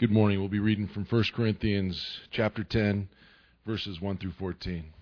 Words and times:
Good 0.00 0.10
morning. 0.10 0.40
We'll 0.40 0.48
be 0.48 0.58
reading 0.58 0.88
from 0.88 1.04
1 1.04 1.24
Corinthians 1.34 2.20
chapter 2.30 2.64
10, 2.64 3.10
verses 3.66 4.00
1 4.00 4.16
through 4.16 4.32
14. 4.38 4.94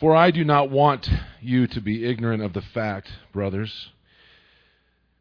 For 0.00 0.16
I 0.16 0.30
do 0.30 0.42
not 0.42 0.70
want 0.70 1.10
you 1.42 1.66
to 1.66 1.82
be 1.82 2.06
ignorant 2.06 2.42
of 2.42 2.54
the 2.54 2.62
fact, 2.62 3.12
brothers, 3.30 3.90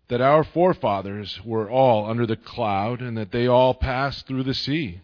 that 0.08 0.22
our 0.22 0.46
forefathers 0.46 1.42
were 1.44 1.70
all 1.70 2.10
under 2.10 2.26
the 2.26 2.38
cloud 2.38 3.02
and 3.02 3.18
that 3.18 3.34
they 3.34 3.48
all 3.48 3.74
passed 3.74 4.26
through 4.26 4.44
the 4.44 4.54
sea. 4.54 5.02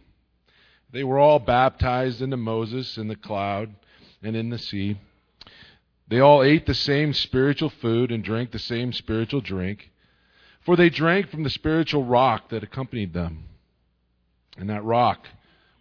They 0.89 1.03
were 1.03 1.19
all 1.19 1.39
baptized 1.39 2.21
into 2.21 2.37
Moses 2.37 2.97
in 2.97 3.09
the 3.09 3.17
cloud 3.17 3.75
and 4.21 4.37
in 4.37 4.51
the 4.51 4.57
sea. 4.57 5.01
They 6.07 6.21
all 6.21 6.43
ate 6.43 6.65
the 6.65 6.73
same 6.73 7.11
spiritual 7.11 7.71
food 7.71 8.09
and 8.09 8.23
drank 8.23 8.51
the 8.51 8.57
same 8.59 8.93
spiritual 8.93 9.41
drink 9.41 9.89
for 10.65 10.75
they 10.75 10.89
drank 10.89 11.29
from 11.29 11.43
the 11.43 11.49
spiritual 11.49 12.05
rock 12.05 12.49
that 12.49 12.63
accompanied 12.63 13.13
them, 13.13 13.45
and 14.57 14.69
that 14.69 14.83
rock 14.83 15.27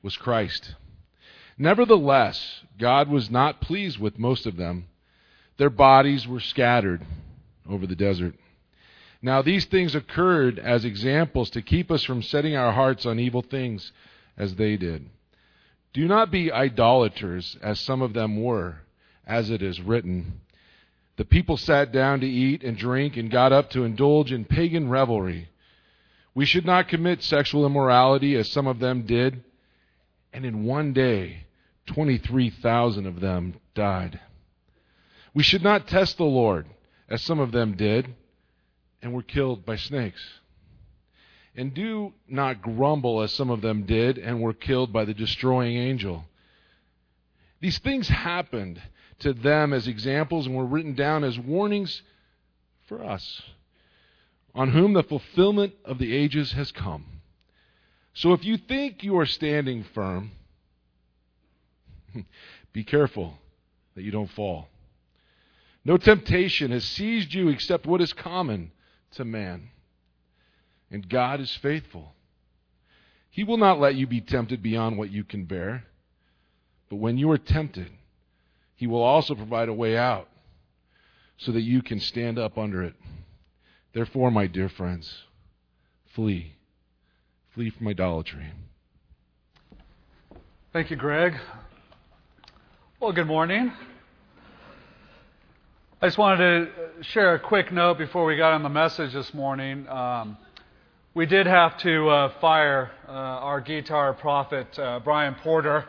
was 0.02 0.16
Christ. 0.16 0.74
Nevertheless, 1.58 2.62
God 2.78 3.08
was 3.08 3.30
not 3.30 3.60
pleased 3.60 3.98
with 3.98 4.18
most 4.18 4.46
of 4.46 4.56
them. 4.56 4.86
Their 5.58 5.70
bodies 5.70 6.26
were 6.26 6.40
scattered 6.40 7.06
over 7.68 7.86
the 7.86 7.94
desert. 7.94 8.34
Now, 9.20 9.40
these 9.42 9.66
things 9.66 9.94
occurred 9.94 10.58
as 10.58 10.84
examples 10.84 11.50
to 11.50 11.62
keep 11.62 11.90
us 11.92 12.02
from 12.02 12.22
setting 12.22 12.56
our 12.56 12.72
hearts 12.72 13.06
on 13.06 13.20
evil 13.20 13.42
things 13.42 13.92
as 14.36 14.56
they 14.56 14.76
did. 14.76 15.08
Do 15.92 16.08
not 16.08 16.32
be 16.32 16.50
idolaters, 16.50 17.56
as 17.62 17.78
some 17.78 18.02
of 18.02 18.14
them 18.14 18.42
were, 18.42 18.78
as 19.24 19.50
it 19.50 19.62
is 19.62 19.80
written. 19.80 20.40
The 21.22 21.28
people 21.28 21.56
sat 21.56 21.92
down 21.92 22.18
to 22.18 22.26
eat 22.26 22.64
and 22.64 22.76
drink 22.76 23.16
and 23.16 23.30
got 23.30 23.52
up 23.52 23.70
to 23.70 23.84
indulge 23.84 24.32
in 24.32 24.44
pagan 24.44 24.88
revelry. 24.88 25.50
We 26.34 26.44
should 26.44 26.66
not 26.66 26.88
commit 26.88 27.22
sexual 27.22 27.64
immorality 27.64 28.34
as 28.34 28.50
some 28.50 28.66
of 28.66 28.80
them 28.80 29.02
did. 29.02 29.44
And 30.32 30.44
in 30.44 30.64
one 30.64 30.92
day, 30.92 31.44
23,000 31.86 33.06
of 33.06 33.20
them 33.20 33.54
died. 33.72 34.18
We 35.32 35.44
should 35.44 35.62
not 35.62 35.86
test 35.86 36.16
the 36.16 36.24
Lord 36.24 36.66
as 37.08 37.22
some 37.22 37.38
of 37.38 37.52
them 37.52 37.76
did 37.76 38.16
and 39.00 39.12
were 39.12 39.22
killed 39.22 39.64
by 39.64 39.76
snakes. 39.76 40.40
And 41.54 41.72
do 41.72 42.14
not 42.26 42.62
grumble 42.62 43.22
as 43.22 43.30
some 43.30 43.48
of 43.48 43.60
them 43.60 43.84
did 43.84 44.18
and 44.18 44.40
were 44.40 44.54
killed 44.54 44.92
by 44.92 45.04
the 45.04 45.14
destroying 45.14 45.76
angel. 45.76 46.24
These 47.62 47.78
things 47.78 48.08
happened 48.08 48.82
to 49.20 49.32
them 49.32 49.72
as 49.72 49.86
examples 49.86 50.46
and 50.46 50.56
were 50.56 50.66
written 50.66 50.94
down 50.94 51.22
as 51.22 51.38
warnings 51.38 52.02
for 52.88 53.04
us, 53.04 53.40
on 54.52 54.72
whom 54.72 54.94
the 54.94 55.04
fulfillment 55.04 55.72
of 55.84 55.98
the 55.98 56.12
ages 56.12 56.52
has 56.52 56.72
come. 56.72 57.06
So 58.14 58.32
if 58.32 58.44
you 58.44 58.56
think 58.56 59.04
you 59.04 59.16
are 59.16 59.26
standing 59.26 59.84
firm, 59.94 60.32
be 62.72 62.82
careful 62.82 63.38
that 63.94 64.02
you 64.02 64.10
don't 64.10 64.30
fall. 64.32 64.66
No 65.84 65.96
temptation 65.96 66.72
has 66.72 66.84
seized 66.84 67.32
you 67.32 67.48
except 67.48 67.86
what 67.86 68.00
is 68.00 68.12
common 68.12 68.72
to 69.12 69.24
man. 69.24 69.68
And 70.90 71.08
God 71.08 71.40
is 71.40 71.54
faithful. 71.54 72.12
He 73.30 73.44
will 73.44 73.56
not 73.56 73.78
let 73.78 73.94
you 73.94 74.08
be 74.08 74.20
tempted 74.20 74.64
beyond 74.64 74.98
what 74.98 75.10
you 75.10 75.22
can 75.22 75.44
bear. 75.44 75.84
But 76.92 76.98
when 76.98 77.16
you 77.16 77.30
are 77.30 77.38
tempted, 77.38 77.90
he 78.74 78.86
will 78.86 79.00
also 79.02 79.34
provide 79.34 79.70
a 79.70 79.72
way 79.72 79.96
out 79.96 80.28
so 81.38 81.50
that 81.52 81.62
you 81.62 81.80
can 81.80 81.98
stand 81.98 82.38
up 82.38 82.58
under 82.58 82.82
it. 82.82 82.92
Therefore, 83.94 84.30
my 84.30 84.46
dear 84.46 84.68
friends, 84.68 85.22
flee. 86.14 86.52
Flee 87.54 87.70
from 87.70 87.88
idolatry. 87.88 88.52
Thank 90.74 90.90
you, 90.90 90.96
Greg. 90.96 91.32
Well, 93.00 93.12
good 93.12 93.26
morning. 93.26 93.72
I 96.02 96.06
just 96.06 96.18
wanted 96.18 96.66
to 96.76 97.02
share 97.04 97.36
a 97.36 97.40
quick 97.40 97.72
note 97.72 97.96
before 97.96 98.26
we 98.26 98.36
got 98.36 98.52
on 98.52 98.62
the 98.62 98.68
message 98.68 99.14
this 99.14 99.32
morning. 99.32 99.88
Um, 99.88 100.36
we 101.14 101.24
did 101.24 101.46
have 101.46 101.78
to 101.78 102.10
uh, 102.10 102.32
fire 102.38 102.90
uh, 103.08 103.12
our 103.12 103.62
guitar 103.62 104.12
prophet, 104.12 104.78
uh, 104.78 105.00
Brian 105.02 105.36
Porter 105.36 105.86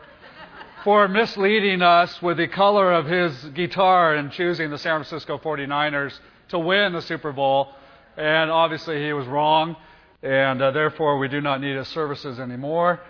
for 0.84 1.08
misleading 1.08 1.80
us 1.80 2.20
with 2.20 2.36
the 2.36 2.46
color 2.46 2.92
of 2.92 3.06
his 3.06 3.32
guitar 3.54 4.16
and 4.16 4.30
choosing 4.30 4.68
the 4.68 4.76
San 4.76 5.02
Francisco 5.02 5.38
49ers 5.38 6.12
to 6.50 6.58
win 6.58 6.92
the 6.92 7.00
Super 7.00 7.32
Bowl. 7.32 7.70
And 8.18 8.50
obviously, 8.50 9.02
he 9.02 9.14
was 9.14 9.26
wrong, 9.26 9.76
and 10.22 10.60
uh, 10.60 10.72
therefore, 10.72 11.16
we 11.18 11.28
do 11.28 11.40
not 11.40 11.62
need 11.62 11.74
his 11.74 11.88
services 11.88 12.38
anymore. 12.38 13.00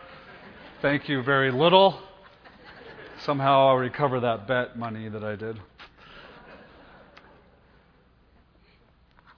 Thank 0.83 1.09
you 1.09 1.25
very 1.25 1.51
little. 1.51 1.99
Somehow, 3.25 3.67
I'll 3.67 3.77
recover 3.77 4.21
that 4.21 4.47
bet 4.47 4.79
money 4.79 5.09
that 5.09 5.25
I 5.25 5.35
did. 5.35 5.59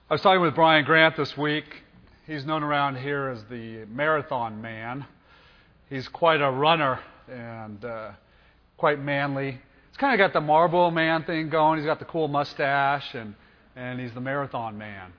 I 0.09 0.13
was 0.13 0.21
talking 0.21 0.41
with 0.41 0.53
Brian 0.53 0.85
Grant 0.85 1.17
this 1.17 1.35
week. 1.35 1.65
He's 2.27 2.45
known 2.45 2.61
around 2.61 2.97
here 2.97 3.29
as 3.29 3.43
the 3.45 3.85
marathon 3.85 4.61
man. 4.61 5.07
He's 5.89 6.07
quite 6.07 6.39
a 6.39 6.51
runner, 6.51 6.99
and 7.27 7.83
uh, 7.83 8.11
quite 8.77 8.99
manly. 8.99 9.51
He's 9.51 9.97
kind 9.97 10.13
of 10.13 10.25
got 10.25 10.33
the 10.33 10.45
Marlboro 10.45 10.91
Man 10.91 11.23
thing 11.23 11.49
going. 11.49 11.79
He's 11.79 11.85
got 11.85 11.99
the 11.99 12.05
cool 12.05 12.27
mustache, 12.27 13.13
and, 13.13 13.35
and 13.75 13.99
he's 13.99 14.13
the 14.13 14.21
marathon 14.21 14.77
man. 14.77 15.11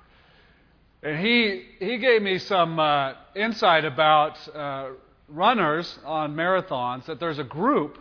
And 1.02 1.18
he, 1.18 1.64
he 1.78 1.98
gave 1.98 2.22
me 2.22 2.38
some 2.38 2.78
uh, 2.78 3.12
insight 3.36 3.84
about 3.84 4.36
uh, 4.54 4.90
runners 5.28 5.98
on 6.04 6.34
marathons 6.34 7.06
that 7.06 7.20
there's 7.20 7.38
a 7.38 7.44
group 7.44 7.98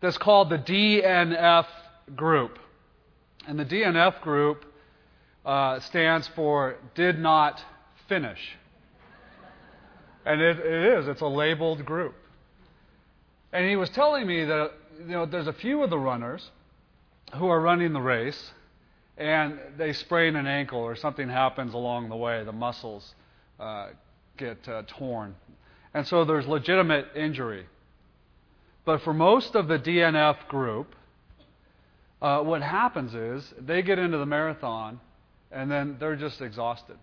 that's 0.00 0.18
called 0.18 0.50
the 0.50 0.58
DNF 0.58 1.66
group. 2.14 2.58
And 3.46 3.58
the 3.58 3.64
DNF 3.64 4.20
group 4.20 4.64
uh, 5.44 5.80
stands 5.80 6.28
for 6.28 6.76
Did 6.94 7.18
Not 7.18 7.62
Finish. 8.08 8.56
And 10.26 10.40
it, 10.40 10.58
it 10.58 10.98
is, 10.98 11.08
it's 11.08 11.20
a 11.20 11.26
labeled 11.26 11.84
group. 11.84 12.14
And 13.54 13.68
he 13.68 13.76
was 13.76 13.88
telling 13.90 14.26
me 14.26 14.44
that 14.44 14.72
you 14.98 15.12
know 15.12 15.26
there's 15.26 15.46
a 15.46 15.52
few 15.52 15.84
of 15.84 15.88
the 15.88 15.98
runners 15.98 16.50
who 17.36 17.46
are 17.46 17.60
running 17.60 17.92
the 17.92 18.00
race 18.00 18.52
and 19.16 19.60
they 19.78 19.92
sprain 19.92 20.34
an 20.34 20.48
ankle 20.48 20.80
or 20.80 20.96
something 20.96 21.28
happens 21.28 21.72
along 21.72 22.08
the 22.08 22.16
way, 22.16 22.42
the 22.42 22.52
muscles 22.52 23.14
uh, 23.60 23.90
get 24.36 24.68
uh, 24.68 24.82
torn. 24.88 25.36
And 25.94 26.04
so 26.04 26.24
there's 26.24 26.48
legitimate 26.48 27.06
injury. 27.14 27.66
But 28.84 29.02
for 29.02 29.14
most 29.14 29.54
of 29.54 29.68
the 29.68 29.78
DNF 29.78 30.48
group, 30.48 30.96
uh, 32.20 32.40
what 32.40 32.60
happens 32.60 33.14
is 33.14 33.54
they 33.56 33.82
get 33.82 34.00
into 34.00 34.18
the 34.18 34.26
marathon 34.26 34.98
and 35.52 35.70
then 35.70 35.96
they're 36.00 36.16
just 36.16 36.40
exhausted. 36.40 36.96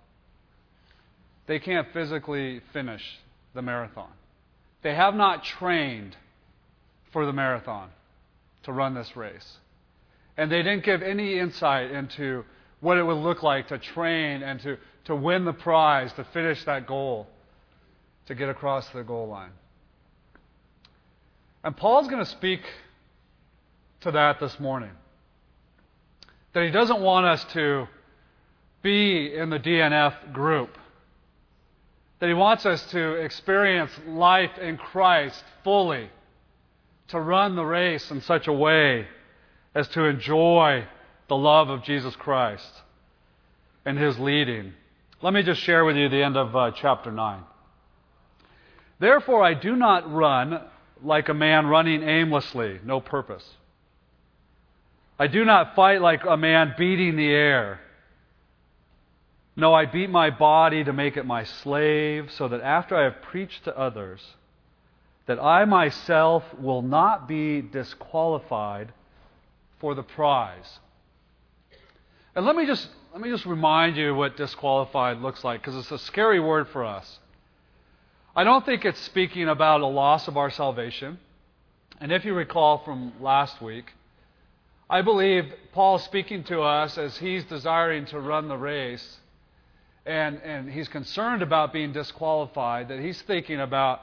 They 1.47 1.59
can't 1.59 1.87
physically 1.93 2.59
finish 2.73 3.03
the 3.53 3.61
marathon. 3.61 4.11
They 4.81 4.93
have 4.93 5.15
not 5.15 5.45
trained 5.45 6.17
for 7.11 7.25
the 7.25 7.33
marathon 7.33 7.89
to 8.63 8.71
run 8.71 8.93
this 8.93 9.15
race. 9.15 9.57
And 10.37 10.51
they 10.51 10.63
didn't 10.63 10.83
give 10.83 11.01
any 11.01 11.37
insight 11.37 11.91
into 11.91 12.45
what 12.79 12.97
it 12.97 13.03
would 13.03 13.17
look 13.17 13.43
like 13.43 13.67
to 13.67 13.77
train 13.77 14.41
and 14.43 14.59
to, 14.61 14.77
to 15.05 15.15
win 15.15 15.45
the 15.45 15.53
prize, 15.53 16.11
to 16.13 16.23
finish 16.25 16.63
that 16.65 16.87
goal, 16.87 17.27
to 18.27 18.35
get 18.35 18.49
across 18.49 18.87
the 18.89 19.03
goal 19.03 19.27
line. 19.27 19.51
And 21.63 21.75
Paul's 21.77 22.07
going 22.07 22.23
to 22.23 22.29
speak 22.29 22.61
to 24.01 24.11
that 24.11 24.39
this 24.39 24.59
morning. 24.59 24.91
That 26.53 26.63
he 26.63 26.71
doesn't 26.71 27.01
want 27.01 27.25
us 27.25 27.43
to 27.53 27.87
be 28.81 29.33
in 29.33 29.49
the 29.49 29.59
DNF 29.59 30.33
group. 30.33 30.75
That 32.19 32.27
he 32.27 32.33
wants 32.33 32.65
us 32.65 32.83
to 32.91 33.13
experience 33.13 33.91
life 34.07 34.57
in 34.59 34.77
Christ 34.77 35.43
fully 35.63 36.09
to 37.11 37.19
run 37.19 37.55
the 37.55 37.65
race 37.65 38.09
in 38.11 38.21
such 38.21 38.47
a 38.47 38.53
way 38.53 39.07
as 39.73 39.87
to 39.89 40.03
enjoy 40.03 40.85
the 41.27 41.37
love 41.37 41.69
of 41.69 41.83
Jesus 41.83 42.15
Christ 42.15 42.81
and 43.85 43.97
his 43.97 44.19
leading. 44.19 44.73
Let 45.21 45.33
me 45.33 45.43
just 45.43 45.61
share 45.61 45.85
with 45.85 45.95
you 45.95 46.09
the 46.09 46.23
end 46.23 46.35
of 46.35 46.55
uh, 46.55 46.71
chapter 46.71 47.11
9. 47.11 47.43
Therefore, 48.99 49.43
I 49.43 49.53
do 49.53 49.75
not 49.75 50.11
run 50.11 50.61
like 51.03 51.29
a 51.29 51.33
man 51.33 51.67
running 51.67 52.03
aimlessly, 52.03 52.79
no 52.83 52.99
purpose. 52.99 53.47
I 55.17 55.27
do 55.27 55.45
not 55.45 55.75
fight 55.75 56.01
like 56.01 56.23
a 56.27 56.37
man 56.37 56.75
beating 56.77 57.15
the 57.15 57.29
air. 57.29 57.79
No, 59.55 59.73
I 59.73 59.85
beat 59.85 60.09
my 60.09 60.29
body 60.29 60.83
to 60.83 60.93
make 60.93 61.17
it 61.17 61.25
my 61.25 61.43
slave, 61.43 62.31
so 62.31 62.47
that 62.47 62.61
after 62.61 62.95
I 62.95 63.03
have 63.03 63.21
preached 63.21 63.65
to 63.65 63.77
others, 63.77 64.21
that 65.25 65.39
I 65.39 65.65
myself 65.65 66.43
will 66.59 66.81
not 66.81 67.27
be 67.27 67.61
disqualified 67.61 68.91
for 69.79 69.95
the 69.95 70.03
prize. 70.03 70.79
And 72.35 72.45
let 72.45 72.55
me 72.55 72.65
just 72.65 72.87
let 73.13 73.21
me 73.21 73.29
just 73.29 73.45
remind 73.45 73.97
you 73.97 74.15
what 74.15 74.37
disqualified 74.37 75.17
looks 75.21 75.43
like 75.43 75.61
because 75.61 75.75
it's 75.75 75.91
a 75.91 75.99
scary 75.99 76.39
word 76.39 76.69
for 76.69 76.85
us. 76.85 77.19
I 78.35 78.45
don't 78.45 78.65
think 78.65 78.85
it's 78.85 79.01
speaking 79.01 79.49
about 79.49 79.81
a 79.81 79.87
loss 79.87 80.29
of 80.29 80.37
our 80.37 80.49
salvation. 80.49 81.19
And 81.99 82.11
if 82.11 82.23
you 82.23 82.33
recall 82.33 82.77
from 82.79 83.11
last 83.19 83.61
week, 83.61 83.91
I 84.89 85.01
believe 85.01 85.53
Paul 85.73 85.97
is 85.97 86.03
speaking 86.03 86.45
to 86.45 86.61
us 86.61 86.97
as 86.97 87.17
he's 87.17 87.43
desiring 87.43 88.05
to 88.07 88.19
run 88.19 88.47
the 88.47 88.57
race 88.57 89.17
and, 90.05 90.41
and 90.41 90.71
he's 90.71 90.87
concerned 90.87 91.41
about 91.41 91.73
being 91.73 91.91
disqualified, 91.91 92.87
that 92.87 92.99
he's 92.99 93.21
thinking 93.21 93.59
about 93.59 94.01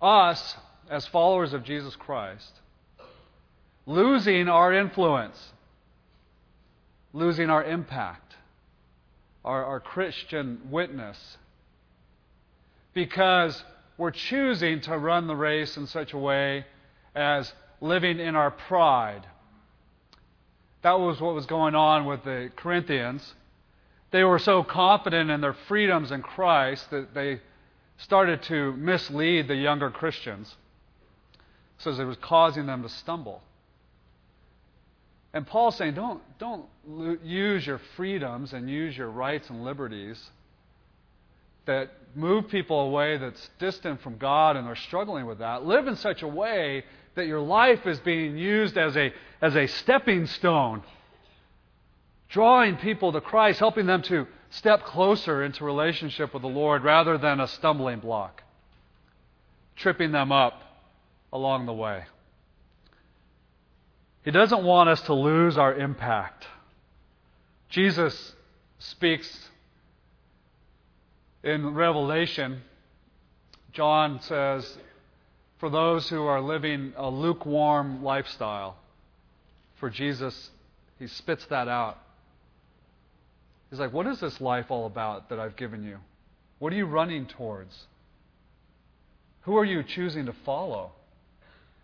us 0.00 0.56
as 0.90 1.06
followers 1.06 1.52
of 1.52 1.64
Jesus 1.64 1.96
Christ 1.96 2.52
losing 3.86 4.48
our 4.48 4.72
influence, 4.72 5.52
losing 7.12 7.48
our 7.48 7.64
impact, 7.64 8.34
our, 9.44 9.64
our 9.64 9.80
Christian 9.80 10.60
witness, 10.70 11.38
because 12.92 13.62
we're 13.96 14.10
choosing 14.10 14.80
to 14.82 14.98
run 14.98 15.26
the 15.26 15.36
race 15.36 15.76
in 15.76 15.86
such 15.86 16.12
a 16.12 16.18
way 16.18 16.66
as 17.14 17.52
living 17.80 18.18
in 18.18 18.34
our 18.34 18.50
pride. 18.50 19.26
That 20.82 20.98
was 20.98 21.20
what 21.20 21.34
was 21.34 21.46
going 21.46 21.74
on 21.74 22.04
with 22.04 22.24
the 22.24 22.50
Corinthians. 22.56 23.34
They 24.10 24.24
were 24.24 24.38
so 24.38 24.62
confident 24.62 25.30
in 25.30 25.40
their 25.40 25.56
freedoms 25.68 26.10
in 26.10 26.22
Christ 26.22 26.90
that 26.90 27.14
they 27.14 27.40
started 27.98 28.42
to 28.44 28.72
mislead 28.74 29.48
the 29.48 29.54
younger 29.54 29.90
Christians. 29.90 30.54
So 31.78 31.90
it 31.90 32.04
was 32.04 32.16
causing 32.20 32.66
them 32.66 32.82
to 32.82 32.88
stumble. 32.88 33.42
And 35.32 35.46
Paul's 35.46 35.76
saying, 35.76 35.94
don't, 35.94 36.22
don't 36.38 36.66
use 37.22 37.66
your 37.66 37.80
freedoms 37.96 38.52
and 38.52 38.70
use 38.70 38.96
your 38.96 39.10
rights 39.10 39.50
and 39.50 39.64
liberties 39.64 40.22
that 41.66 41.90
move 42.14 42.48
people 42.48 42.80
away 42.80 43.18
that's 43.18 43.50
distant 43.58 44.00
from 44.00 44.16
God 44.16 44.56
and 44.56 44.66
are 44.66 44.76
struggling 44.76 45.26
with 45.26 45.38
that. 45.38 45.66
Live 45.66 45.88
in 45.88 45.96
such 45.96 46.22
a 46.22 46.28
way 46.28 46.84
that 47.16 47.26
your 47.26 47.40
life 47.40 47.86
is 47.86 47.98
being 48.00 48.38
used 48.38 48.78
as 48.78 48.96
a, 48.96 49.12
as 49.42 49.56
a 49.56 49.66
stepping 49.66 50.26
stone 50.26 50.82
drawing 52.28 52.76
people 52.76 53.12
to 53.12 53.20
Christ, 53.20 53.58
helping 53.58 53.86
them 53.86 54.02
to 54.02 54.26
step 54.50 54.84
closer 54.84 55.42
into 55.42 55.64
relationship 55.64 56.32
with 56.32 56.42
the 56.42 56.48
Lord 56.48 56.84
rather 56.84 57.18
than 57.18 57.40
a 57.40 57.48
stumbling 57.48 58.00
block, 58.00 58.42
tripping 59.76 60.12
them 60.12 60.32
up 60.32 60.62
along 61.32 61.66
the 61.66 61.72
way. 61.72 62.04
He 64.24 64.30
doesn't 64.30 64.64
want 64.64 64.88
us 64.88 65.00
to 65.02 65.14
lose 65.14 65.56
our 65.56 65.74
impact. 65.74 66.46
Jesus 67.68 68.34
speaks 68.78 69.48
in 71.42 71.74
Revelation. 71.74 72.62
John 73.72 74.20
says, 74.22 74.78
for 75.58 75.70
those 75.70 76.08
who 76.08 76.24
are 76.24 76.40
living 76.40 76.92
a 76.96 77.08
lukewarm 77.08 78.02
lifestyle, 78.02 78.76
for 79.76 79.90
Jesus, 79.90 80.50
he 80.98 81.06
spits 81.06 81.46
that 81.46 81.68
out. 81.68 81.98
He's 83.70 83.78
like, 83.78 83.92
What 83.92 84.06
is 84.06 84.20
this 84.20 84.40
life 84.40 84.66
all 84.70 84.86
about 84.86 85.28
that 85.30 85.38
I've 85.38 85.56
given 85.56 85.84
you? 85.84 85.98
What 86.58 86.72
are 86.72 86.76
you 86.76 86.86
running 86.86 87.26
towards? 87.26 87.86
Who 89.42 89.56
are 89.56 89.64
you 89.64 89.82
choosing 89.82 90.26
to 90.26 90.34
follow? 90.44 90.92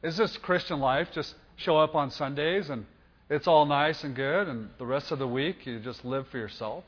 Is 0.02 0.16
this 0.16 0.36
Christian 0.38 0.80
life 0.80 1.08
just 1.12 1.34
show 1.56 1.76
up 1.76 1.94
on 1.94 2.10
Sundays 2.10 2.68
and 2.70 2.86
it's 3.30 3.46
all 3.46 3.64
nice 3.66 4.02
and 4.04 4.14
good, 4.14 4.48
and 4.48 4.68
the 4.78 4.84
rest 4.84 5.10
of 5.10 5.18
the 5.18 5.28
week 5.28 5.64
you 5.64 5.78
just 5.78 6.04
live 6.04 6.26
for 6.28 6.38
yourself? 6.38 6.84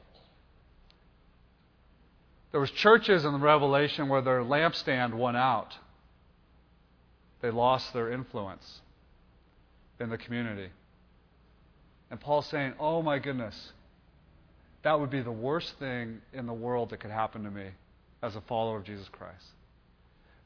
There 2.51 2.61
was 2.61 2.71
churches 2.71 3.25
in 3.25 3.33
the 3.33 3.39
Revelation 3.39 4.09
where 4.09 4.21
their 4.21 4.41
lampstand 4.41 5.15
went 5.15 5.37
out. 5.37 5.75
They 7.41 7.51
lost 7.51 7.93
their 7.93 8.13
influence 8.13 8.81
in 9.99 10.11
the 10.11 10.19
community. 10.19 10.69
And 12.11 12.21
Paul's 12.21 12.47
saying, 12.47 12.75
Oh 12.79 13.03
my 13.03 13.19
goodness, 13.19 13.73
that 14.85 15.01
would 15.01 15.11
be 15.11 15.23
the 15.23 15.33
worst 15.33 15.79
thing 15.79 16.21
in 16.33 16.47
the 16.47 16.53
world 16.53 16.91
that 16.91 17.01
could 17.01 17.11
happen 17.11 17.43
to 17.45 17.51
me 17.51 17.69
as 18.23 18.37
a 18.37 18.41
follower 18.43 18.77
of 18.77 18.85
Jesus 18.85 19.09
Christ. 19.09 19.47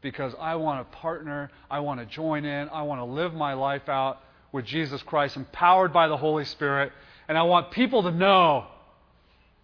Because 0.01 0.33
I 0.41 0.55
want 0.55 0.91
to 0.91 0.97
partner, 0.97 1.51
I 1.69 1.81
want 1.81 1.99
to 1.99 2.07
join 2.07 2.45
in, 2.45 2.69
I 2.69 2.83
want 2.83 3.01
to 3.01 3.05
live 3.05 3.35
my 3.35 3.55
life 3.55 3.89
out 3.89 4.21
with 4.53 4.65
Jesus 4.65 5.03
Christ, 5.03 5.37
empowered 5.37 5.93
by 5.93 6.07
the 6.07 6.17
Holy 6.17 6.45
Spirit, 6.45 6.93
and 7.27 7.37
I 7.37 7.43
want 7.43 7.73
people 7.73 8.05
to 8.05 8.13
know 8.13 8.67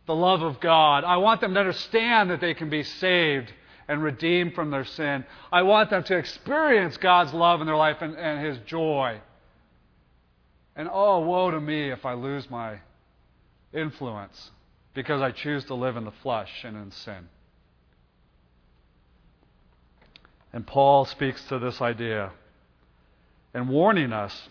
the 0.07 0.15
love 0.15 0.43
of 0.43 0.61
God. 0.61 1.05
I 1.05 1.19
want 1.19 1.41
them 1.41 1.55
to 1.55 1.61
understand 1.61 2.31
that 2.31 2.41
they 2.41 2.53
can 2.53 2.69
be 2.69 2.83
saved 2.83 3.53
and 3.87 4.03
redeemed 4.03 4.55
from 4.55 4.73
their 4.73 4.85
sin. 4.85 5.25
I 5.53 5.63
want 5.63 5.89
them 5.91 6.03
to 6.03 6.17
experience 6.17 6.97
God's 6.97 7.33
love 7.33 7.61
in 7.61 7.69
their 7.69 7.77
life 7.77 7.99
and, 8.01 8.17
and 8.17 8.45
His 8.45 8.59
joy. 8.67 9.21
And 10.75 10.89
oh, 10.93 11.21
woe 11.21 11.53
to 11.53 11.61
me 11.61 11.91
if 11.91 12.05
I 12.05 12.15
lose 12.15 12.51
my 12.51 12.81
influence 13.73 14.51
because 14.95 15.21
I 15.21 15.33
choose 15.33 15.65
to 15.67 15.75
live 15.75 15.97
in 15.97 16.05
the 16.05 16.13
flesh 16.23 16.51
and 16.65 16.77
in 16.77 16.91
sin. 16.91 17.29
And 20.53 20.65
Paul 20.65 21.05
speaks 21.05 21.45
to 21.49 21.59
this 21.59 21.81
idea 21.81 22.31
and 23.53 23.69
warning 23.69 24.13
us, 24.13 24.49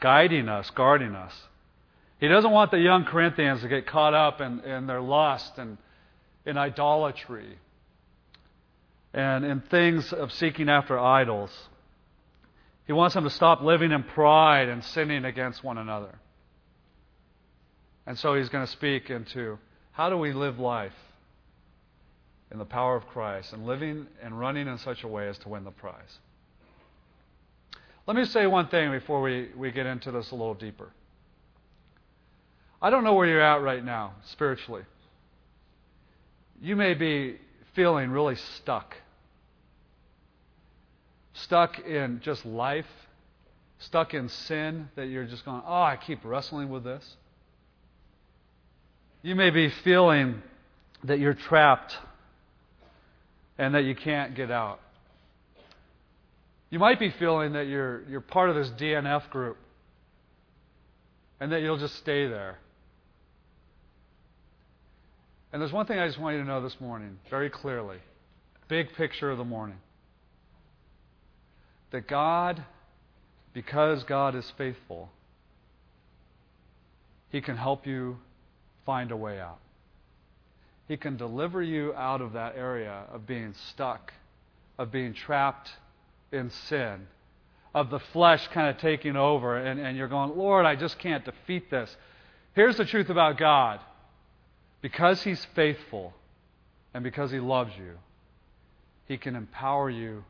guiding 0.00 0.48
us, 0.48 0.70
guarding 0.70 1.16
us. 1.16 1.32
He 2.20 2.28
doesn't 2.28 2.50
want 2.50 2.70
the 2.70 2.78
young 2.78 3.04
Corinthians 3.04 3.62
to 3.62 3.68
get 3.68 3.86
caught 3.86 4.14
up 4.14 4.40
in, 4.40 4.60
in 4.60 4.86
their 4.86 5.00
lust 5.00 5.58
and 5.58 5.78
in 6.46 6.56
idolatry 6.56 7.58
and 9.12 9.44
in 9.44 9.60
things 9.62 10.12
of 10.12 10.30
seeking 10.32 10.68
after 10.68 10.98
idols. 10.98 11.50
He 12.86 12.92
wants 12.92 13.14
them 13.14 13.24
to 13.24 13.30
stop 13.30 13.62
living 13.62 13.90
in 13.90 14.02
pride 14.04 14.68
and 14.68 14.84
sinning 14.84 15.24
against 15.24 15.64
one 15.64 15.78
another. 15.78 16.18
And 18.10 18.18
so 18.18 18.34
he's 18.34 18.48
going 18.48 18.66
to 18.66 18.72
speak 18.72 19.08
into 19.08 19.56
how 19.92 20.10
do 20.10 20.16
we 20.16 20.32
live 20.32 20.58
life 20.58 20.96
in 22.50 22.58
the 22.58 22.64
power 22.64 22.96
of 22.96 23.06
Christ 23.06 23.52
and 23.52 23.64
living 23.64 24.08
and 24.20 24.36
running 24.36 24.66
in 24.66 24.78
such 24.78 25.04
a 25.04 25.06
way 25.06 25.28
as 25.28 25.38
to 25.38 25.48
win 25.48 25.62
the 25.62 25.70
prize. 25.70 26.18
Let 28.08 28.16
me 28.16 28.24
say 28.24 28.48
one 28.48 28.66
thing 28.66 28.90
before 28.90 29.22
we, 29.22 29.50
we 29.56 29.70
get 29.70 29.86
into 29.86 30.10
this 30.10 30.32
a 30.32 30.34
little 30.34 30.54
deeper. 30.54 30.90
I 32.82 32.90
don't 32.90 33.04
know 33.04 33.14
where 33.14 33.28
you're 33.28 33.40
at 33.40 33.62
right 33.62 33.84
now, 33.84 34.14
spiritually. 34.24 34.82
You 36.60 36.74
may 36.74 36.94
be 36.94 37.36
feeling 37.76 38.10
really 38.10 38.34
stuck. 38.34 38.96
Stuck 41.34 41.78
in 41.78 42.18
just 42.24 42.44
life, 42.44 42.90
stuck 43.78 44.14
in 44.14 44.28
sin 44.28 44.88
that 44.96 45.06
you're 45.06 45.26
just 45.26 45.44
going, 45.44 45.62
oh, 45.64 45.82
I 45.82 45.96
keep 45.96 46.24
wrestling 46.24 46.70
with 46.70 46.82
this. 46.82 47.16
You 49.22 49.34
may 49.34 49.50
be 49.50 49.70
feeling 49.84 50.42
that 51.04 51.18
you're 51.18 51.34
trapped 51.34 51.96
and 53.58 53.74
that 53.74 53.84
you 53.84 53.94
can't 53.94 54.34
get 54.34 54.50
out. 54.50 54.80
You 56.70 56.78
might 56.78 56.98
be 56.98 57.10
feeling 57.10 57.54
that 57.54 57.66
you're, 57.66 58.02
you're 58.08 58.20
part 58.20 58.48
of 58.48 58.56
this 58.56 58.70
DNF 58.70 59.28
group 59.30 59.56
and 61.40 61.52
that 61.52 61.60
you'll 61.62 61.78
just 61.78 61.96
stay 61.96 62.28
there. 62.28 62.58
And 65.52 65.60
there's 65.60 65.72
one 65.72 65.86
thing 65.86 65.98
I 65.98 66.06
just 66.06 66.18
want 66.18 66.36
you 66.36 66.42
to 66.42 66.48
know 66.48 66.62
this 66.62 66.76
morning, 66.80 67.18
very 67.28 67.50
clearly 67.50 67.98
big 68.70 68.94
picture 68.94 69.30
of 69.30 69.36
the 69.36 69.44
morning. 69.44 69.78
That 71.90 72.06
God, 72.06 72.64
because 73.52 74.04
God 74.04 74.36
is 74.36 74.50
faithful, 74.56 75.10
He 77.30 77.40
can 77.40 77.56
help 77.56 77.86
you 77.86 78.18
find 78.84 79.10
a 79.10 79.16
way 79.16 79.40
out. 79.40 79.58
He 80.88 80.96
can 80.96 81.16
deliver 81.16 81.62
you 81.62 81.94
out 81.94 82.20
of 82.20 82.32
that 82.32 82.56
area 82.56 83.04
of 83.12 83.26
being 83.26 83.54
stuck, 83.68 84.12
of 84.76 84.90
being 84.90 85.14
trapped 85.14 85.70
in 86.32 86.50
sin, 86.50 87.06
of 87.74 87.90
the 87.90 88.00
flesh 88.00 88.48
kind 88.48 88.68
of 88.68 88.78
taking 88.78 89.14
over, 89.14 89.56
and, 89.56 89.78
and 89.78 89.96
you're 89.96 90.08
going, 90.08 90.36
Lord, 90.36 90.66
I 90.66 90.74
just 90.74 90.98
can't 90.98 91.24
defeat 91.24 91.70
this. 91.70 91.96
Here's 92.54 92.76
the 92.76 92.84
truth 92.84 93.08
about 93.08 93.38
God 93.38 93.80
because 94.82 95.22
He's 95.22 95.46
faithful 95.54 96.12
and 96.92 97.04
because 97.04 97.30
He 97.30 97.38
loves 97.38 97.72
you, 97.78 97.92
He 99.06 99.16
can 99.16 99.36
empower 99.36 99.90
you 99.90 100.24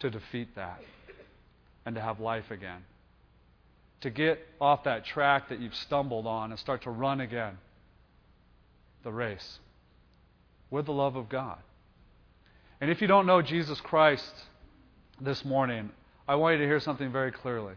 to 0.00 0.10
defeat 0.10 0.54
that 0.56 0.82
and 1.86 1.94
to 1.94 2.00
have 2.02 2.20
life 2.20 2.50
again. 2.50 2.82
To 4.02 4.10
get 4.10 4.38
off 4.60 4.84
that 4.84 5.06
track 5.06 5.48
that 5.48 5.60
you've 5.60 5.74
stumbled 5.74 6.26
on 6.26 6.50
and 6.50 6.60
start 6.60 6.82
to 6.82 6.90
run 6.90 7.22
again 7.22 7.56
the 9.04 9.12
race 9.12 9.58
with 10.70 10.86
the 10.86 10.92
love 10.92 11.14
of 11.14 11.28
God. 11.28 11.58
And 12.80 12.90
if 12.90 13.00
you 13.00 13.06
don't 13.06 13.26
know 13.26 13.40
Jesus 13.40 13.80
Christ 13.80 14.32
this 15.20 15.44
morning, 15.44 15.90
I 16.26 16.34
want 16.34 16.54
you 16.54 16.62
to 16.62 16.66
hear 16.66 16.80
something 16.80 17.12
very 17.12 17.30
clearly. 17.30 17.74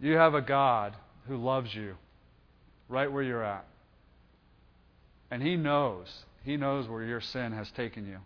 You 0.00 0.14
have 0.14 0.34
a 0.34 0.42
God 0.42 0.94
who 1.26 1.36
loves 1.36 1.74
you 1.74 1.96
right 2.88 3.10
where 3.10 3.22
you're 3.22 3.44
at. 3.44 3.64
And 5.30 5.42
He 5.42 5.56
knows. 5.56 6.24
He 6.44 6.56
knows 6.56 6.88
where 6.88 7.02
your 7.02 7.20
sin 7.20 7.52
has 7.52 7.70
taken 7.70 8.06
you. 8.06 8.18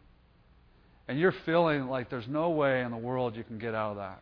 And 1.08 1.18
you're 1.18 1.32
feeling 1.32 1.88
like 1.88 2.10
there's 2.10 2.28
no 2.28 2.50
way 2.50 2.82
in 2.82 2.90
the 2.90 2.96
world 2.96 3.36
you 3.36 3.44
can 3.44 3.58
get 3.58 3.74
out 3.74 3.92
of 3.92 3.96
that. 3.96 4.20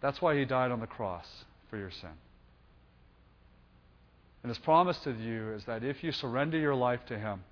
That's 0.00 0.20
why 0.20 0.36
He 0.36 0.44
died 0.44 0.70
on 0.70 0.80
the 0.80 0.86
cross 0.86 1.26
for 1.70 1.78
your 1.78 1.90
sin. 1.90 2.10
And 4.42 4.50
His 4.50 4.58
promise 4.58 4.98
to 5.00 5.12
you 5.12 5.52
is 5.52 5.64
that 5.66 5.84
if 5.84 6.02
you 6.02 6.12
surrender 6.12 6.58
your 6.58 6.74
life 6.74 7.04
to 7.06 7.18
Him, 7.18 7.44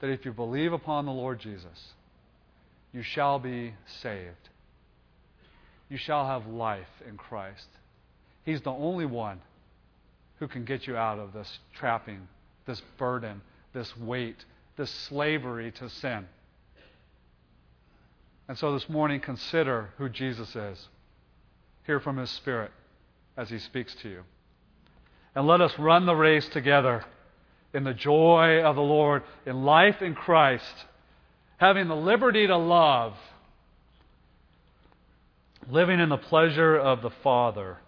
that 0.00 0.10
if 0.10 0.24
you 0.24 0.32
believe 0.32 0.72
upon 0.72 1.06
the 1.06 1.12
Lord 1.12 1.38
Jesus, 1.38 1.92
you 2.92 3.02
shall 3.02 3.38
be 3.38 3.74
saved. 4.02 4.48
You 5.88 5.96
shall 5.96 6.26
have 6.26 6.46
life 6.46 6.88
in 7.08 7.16
Christ. 7.16 7.68
He's 8.44 8.60
the 8.60 8.70
only 8.70 9.06
one 9.06 9.40
who 10.38 10.48
can 10.48 10.64
get 10.64 10.86
you 10.86 10.96
out 10.96 11.18
of 11.18 11.32
this 11.32 11.58
trapping, 11.74 12.28
this 12.66 12.82
burden, 12.98 13.40
this 13.72 13.96
weight, 13.96 14.44
this 14.76 14.90
slavery 14.90 15.72
to 15.72 15.88
sin. 15.88 16.26
And 18.48 18.58
so 18.58 18.72
this 18.72 18.88
morning, 18.88 19.20
consider 19.20 19.90
who 19.96 20.08
Jesus 20.08 20.54
is. 20.54 20.88
Hear 21.86 22.00
from 22.00 22.16
His 22.16 22.30
Spirit 22.30 22.72
as 23.36 23.48
He 23.48 23.58
speaks 23.58 23.94
to 24.02 24.08
you. 24.08 24.24
And 25.34 25.46
let 25.46 25.60
us 25.60 25.72
run 25.78 26.06
the 26.06 26.14
race 26.14 26.48
together 26.48 27.04
in 27.72 27.84
the 27.84 27.94
joy 27.94 28.62
of 28.62 28.76
the 28.76 28.82
Lord, 28.82 29.22
in 29.46 29.64
life 29.64 30.00
in 30.00 30.14
Christ, 30.14 30.86
having 31.56 31.88
the 31.88 31.96
liberty 31.96 32.46
to 32.46 32.56
love, 32.56 33.14
living 35.68 35.98
in 35.98 36.08
the 36.08 36.16
pleasure 36.16 36.76
of 36.76 37.02
the 37.02 37.10
Father. 37.22 37.78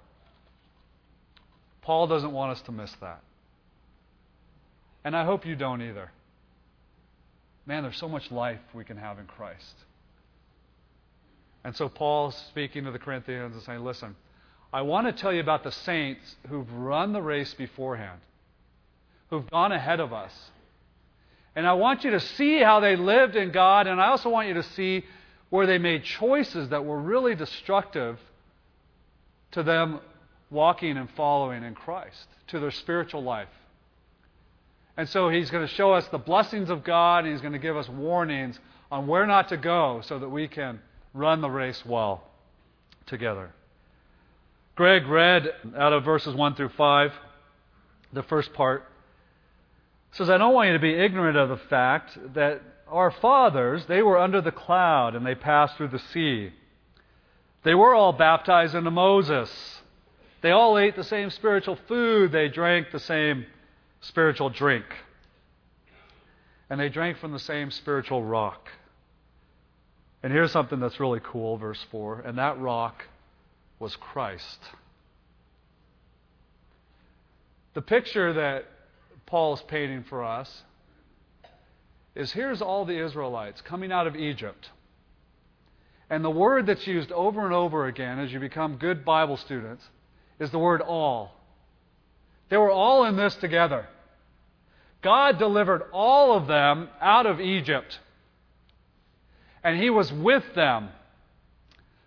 Paul 1.82 2.08
doesn't 2.08 2.32
want 2.32 2.52
us 2.52 2.62
to 2.62 2.72
miss 2.72 2.92
that. 3.00 3.20
And 5.04 5.16
I 5.16 5.24
hope 5.24 5.46
you 5.46 5.54
don't 5.54 5.82
either. 5.82 6.10
Man, 7.64 7.84
there's 7.84 7.96
so 7.96 8.08
much 8.08 8.32
life 8.32 8.58
we 8.74 8.84
can 8.84 8.96
have 8.96 9.20
in 9.20 9.26
Christ. 9.26 9.74
And 11.62 11.76
so 11.76 11.88
Paul's 11.88 12.36
speaking 12.48 12.84
to 12.84 12.90
the 12.90 12.98
Corinthians 12.98 13.54
and 13.54 13.62
saying, 13.62 13.84
listen, 13.84 14.16
I 14.76 14.82
want 14.82 15.06
to 15.06 15.12
tell 15.14 15.32
you 15.32 15.40
about 15.40 15.64
the 15.64 15.72
saints 15.72 16.36
who've 16.50 16.70
run 16.74 17.14
the 17.14 17.22
race 17.22 17.54
beforehand, 17.54 18.20
who've 19.30 19.50
gone 19.50 19.72
ahead 19.72 20.00
of 20.00 20.12
us. 20.12 20.50
And 21.54 21.66
I 21.66 21.72
want 21.72 22.04
you 22.04 22.10
to 22.10 22.20
see 22.20 22.58
how 22.58 22.80
they 22.80 22.94
lived 22.94 23.36
in 23.36 23.52
God, 23.52 23.86
and 23.86 23.98
I 23.98 24.08
also 24.08 24.28
want 24.28 24.48
you 24.48 24.52
to 24.52 24.62
see 24.62 25.06
where 25.48 25.66
they 25.66 25.78
made 25.78 26.04
choices 26.04 26.68
that 26.68 26.84
were 26.84 27.00
really 27.00 27.34
destructive 27.34 28.18
to 29.52 29.62
them 29.62 30.00
walking 30.50 30.98
and 30.98 31.08
following 31.12 31.64
in 31.64 31.74
Christ, 31.74 32.26
to 32.48 32.60
their 32.60 32.70
spiritual 32.70 33.22
life. 33.22 33.48
And 34.98 35.08
so 35.08 35.30
he's 35.30 35.50
going 35.50 35.66
to 35.66 35.72
show 35.72 35.94
us 35.94 36.06
the 36.08 36.18
blessings 36.18 36.68
of 36.68 36.84
God, 36.84 37.24
and 37.24 37.32
he's 37.32 37.40
going 37.40 37.54
to 37.54 37.58
give 37.58 37.78
us 37.78 37.88
warnings 37.88 38.60
on 38.92 39.06
where 39.06 39.26
not 39.26 39.48
to 39.48 39.56
go 39.56 40.02
so 40.04 40.18
that 40.18 40.28
we 40.28 40.48
can 40.48 40.80
run 41.14 41.40
the 41.40 41.48
race 41.48 41.82
well 41.86 42.24
together. 43.06 43.54
Greg 44.76 45.06
read 45.06 45.50
out 45.74 45.94
of 45.94 46.04
verses 46.04 46.34
1 46.34 46.54
through 46.54 46.68
5, 46.68 47.12
the 48.12 48.22
first 48.24 48.52
part. 48.52 48.84
says, 50.12 50.28
I 50.28 50.36
don't 50.36 50.52
want 50.52 50.68
you 50.68 50.74
to 50.74 50.78
be 50.78 50.92
ignorant 50.92 51.38
of 51.38 51.48
the 51.48 51.56
fact 51.56 52.18
that 52.34 52.60
our 52.86 53.10
fathers, 53.10 53.86
they 53.86 54.02
were 54.02 54.18
under 54.18 54.42
the 54.42 54.52
cloud 54.52 55.14
and 55.14 55.24
they 55.24 55.34
passed 55.34 55.76
through 55.76 55.88
the 55.88 55.98
sea. 55.98 56.52
They 57.64 57.74
were 57.74 57.94
all 57.94 58.12
baptized 58.12 58.74
into 58.74 58.90
Moses. 58.90 59.50
They 60.42 60.50
all 60.50 60.78
ate 60.78 60.94
the 60.94 61.04
same 61.04 61.30
spiritual 61.30 61.78
food. 61.88 62.30
They 62.30 62.48
drank 62.48 62.92
the 62.92 63.00
same 63.00 63.46
spiritual 64.02 64.50
drink. 64.50 64.84
And 66.68 66.78
they 66.78 66.90
drank 66.90 67.16
from 67.16 67.32
the 67.32 67.38
same 67.38 67.70
spiritual 67.70 68.22
rock. 68.22 68.68
And 70.22 70.32
here's 70.32 70.52
something 70.52 70.80
that's 70.80 71.00
really 71.00 71.20
cool, 71.24 71.56
verse 71.56 71.84
4. 71.90 72.20
And 72.20 72.36
that 72.36 72.60
rock 72.60 73.04
was 73.78 73.96
Christ. 73.96 74.58
The 77.74 77.82
picture 77.82 78.32
that 78.32 78.64
Paul 79.26 79.54
is 79.54 79.62
painting 79.68 80.04
for 80.08 80.24
us 80.24 80.62
is 82.14 82.32
here's 82.32 82.62
all 82.62 82.84
the 82.84 82.98
Israelites 83.04 83.60
coming 83.60 83.92
out 83.92 84.06
of 84.06 84.16
Egypt. 84.16 84.70
And 86.08 86.24
the 86.24 86.30
word 86.30 86.66
that's 86.66 86.86
used 86.86 87.12
over 87.12 87.44
and 87.44 87.52
over 87.52 87.86
again 87.86 88.18
as 88.18 88.32
you 88.32 88.40
become 88.40 88.76
good 88.76 89.04
Bible 89.04 89.36
students 89.36 89.84
is 90.38 90.50
the 90.50 90.58
word 90.58 90.80
all. 90.80 91.32
They 92.48 92.56
were 92.56 92.70
all 92.70 93.04
in 93.04 93.16
this 93.16 93.34
together. 93.36 93.86
God 95.02 95.38
delivered 95.38 95.82
all 95.92 96.36
of 96.36 96.46
them 96.46 96.88
out 97.00 97.26
of 97.26 97.40
Egypt. 97.40 97.98
And 99.62 99.80
He 99.80 99.90
was 99.90 100.12
with 100.12 100.44
them. 100.54 100.88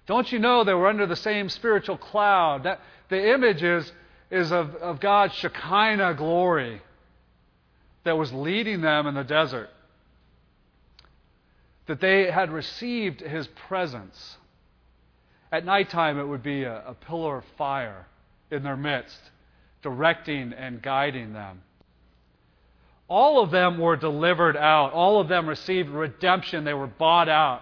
Don't 0.10 0.32
you 0.32 0.40
know 0.40 0.64
they 0.64 0.74
were 0.74 0.88
under 0.88 1.06
the 1.06 1.16
same 1.16 1.50
spiritual 1.50 1.96
cloud? 1.96 2.64
That, 2.64 2.82
the 3.10 3.32
image 3.32 3.62
is, 3.62 3.92
is 4.32 4.52
of, 4.52 4.74
of 4.78 5.00
God's 5.00 5.36
Shekinah 5.36 6.16
glory 6.16 6.82
that 8.06 8.18
was 8.18 8.34
leading 8.34 8.82
them 8.82 9.06
in 9.06 9.14
the 9.14 9.24
desert. 9.24 9.70
That 11.86 12.02
they 12.02 12.32
had 12.32 12.52
received 12.52 13.22
His 13.22 13.46
presence. 13.68 14.38
At 15.52 15.64
nighttime, 15.64 16.18
it 16.18 16.26
would 16.26 16.42
be 16.42 16.64
a, 16.64 16.88
a 16.88 16.96
pillar 16.96 17.38
of 17.38 17.46
fire 17.56 18.08
in 18.50 18.64
their 18.64 18.78
midst, 18.78 19.22
directing 19.84 20.54
and 20.54 20.82
guiding 20.82 21.34
them. 21.34 21.62
All 23.08 23.44
of 23.44 23.52
them 23.52 23.78
were 23.78 23.96
delivered 23.96 24.58
out. 24.58 24.92
All 24.92 25.22
of 25.22 25.28
them 25.28 25.48
received 25.48 25.90
redemption. 25.90 26.64
They 26.64 26.74
were 26.74 26.88
bought 26.88 27.30
out 27.30 27.62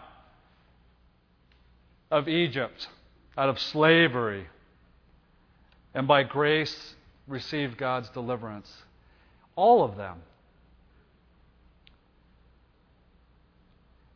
of 2.10 2.28
Egypt, 2.28 2.88
out 3.38 3.50
of 3.50 3.60
slavery, 3.60 4.48
and 5.94 6.08
by 6.08 6.24
grace 6.24 6.96
received 7.28 7.78
God's 7.78 8.10
deliverance. 8.10 8.72
All 9.56 9.84
of 9.84 9.98
them. 9.98 10.18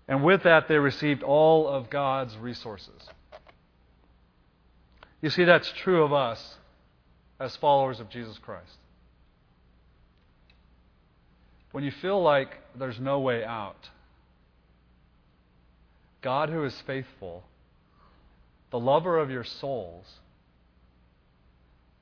And 0.08 0.24
with 0.24 0.44
that, 0.44 0.68
they 0.68 0.78
received 0.78 1.24
all 1.24 1.68
of 1.68 1.90
God's 1.90 2.38
resources. 2.38 3.10
You 5.22 5.30
see, 5.30 5.44
that's 5.44 5.72
true 5.72 6.04
of 6.04 6.14
us 6.14 6.58
as 7.40 7.56
followers 7.56 8.00
of 8.00 8.10
Jesus 8.10 8.38
Christ. 8.40 8.78
When 11.72 11.84
you 11.84 11.92
feel 11.92 12.22
like 12.22 12.50
there's 12.78 13.00
no 13.00 13.20
way 13.20 13.44
out, 13.44 13.90
God, 16.22 16.50
who 16.50 16.64
is 16.66 16.84
faithful, 16.86 17.44
the 18.72 18.80
lover 18.80 19.20
of 19.20 19.30
your 19.30 19.44
souls, 19.44 20.06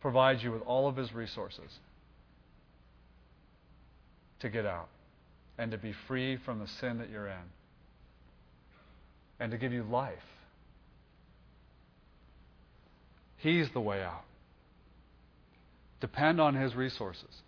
provides 0.01 0.43
you 0.43 0.51
with 0.51 0.61
all 0.61 0.87
of 0.87 0.95
his 0.95 1.13
resources 1.13 1.79
to 4.39 4.49
get 4.49 4.65
out 4.65 4.87
and 5.57 5.71
to 5.71 5.77
be 5.77 5.93
free 6.07 6.37
from 6.37 6.59
the 6.59 6.67
sin 6.67 6.99
that 6.99 7.09
you're 7.09 7.27
in 7.27 7.49
and 9.39 9.51
to 9.51 9.57
give 9.57 9.73
you 9.73 9.83
life. 9.83 10.17
He's 13.37 13.69
the 13.71 13.81
way 13.81 14.01
out. 14.03 14.23
Depend 16.01 16.39
on 16.39 16.55
His 16.55 16.75
resources. 16.75 17.43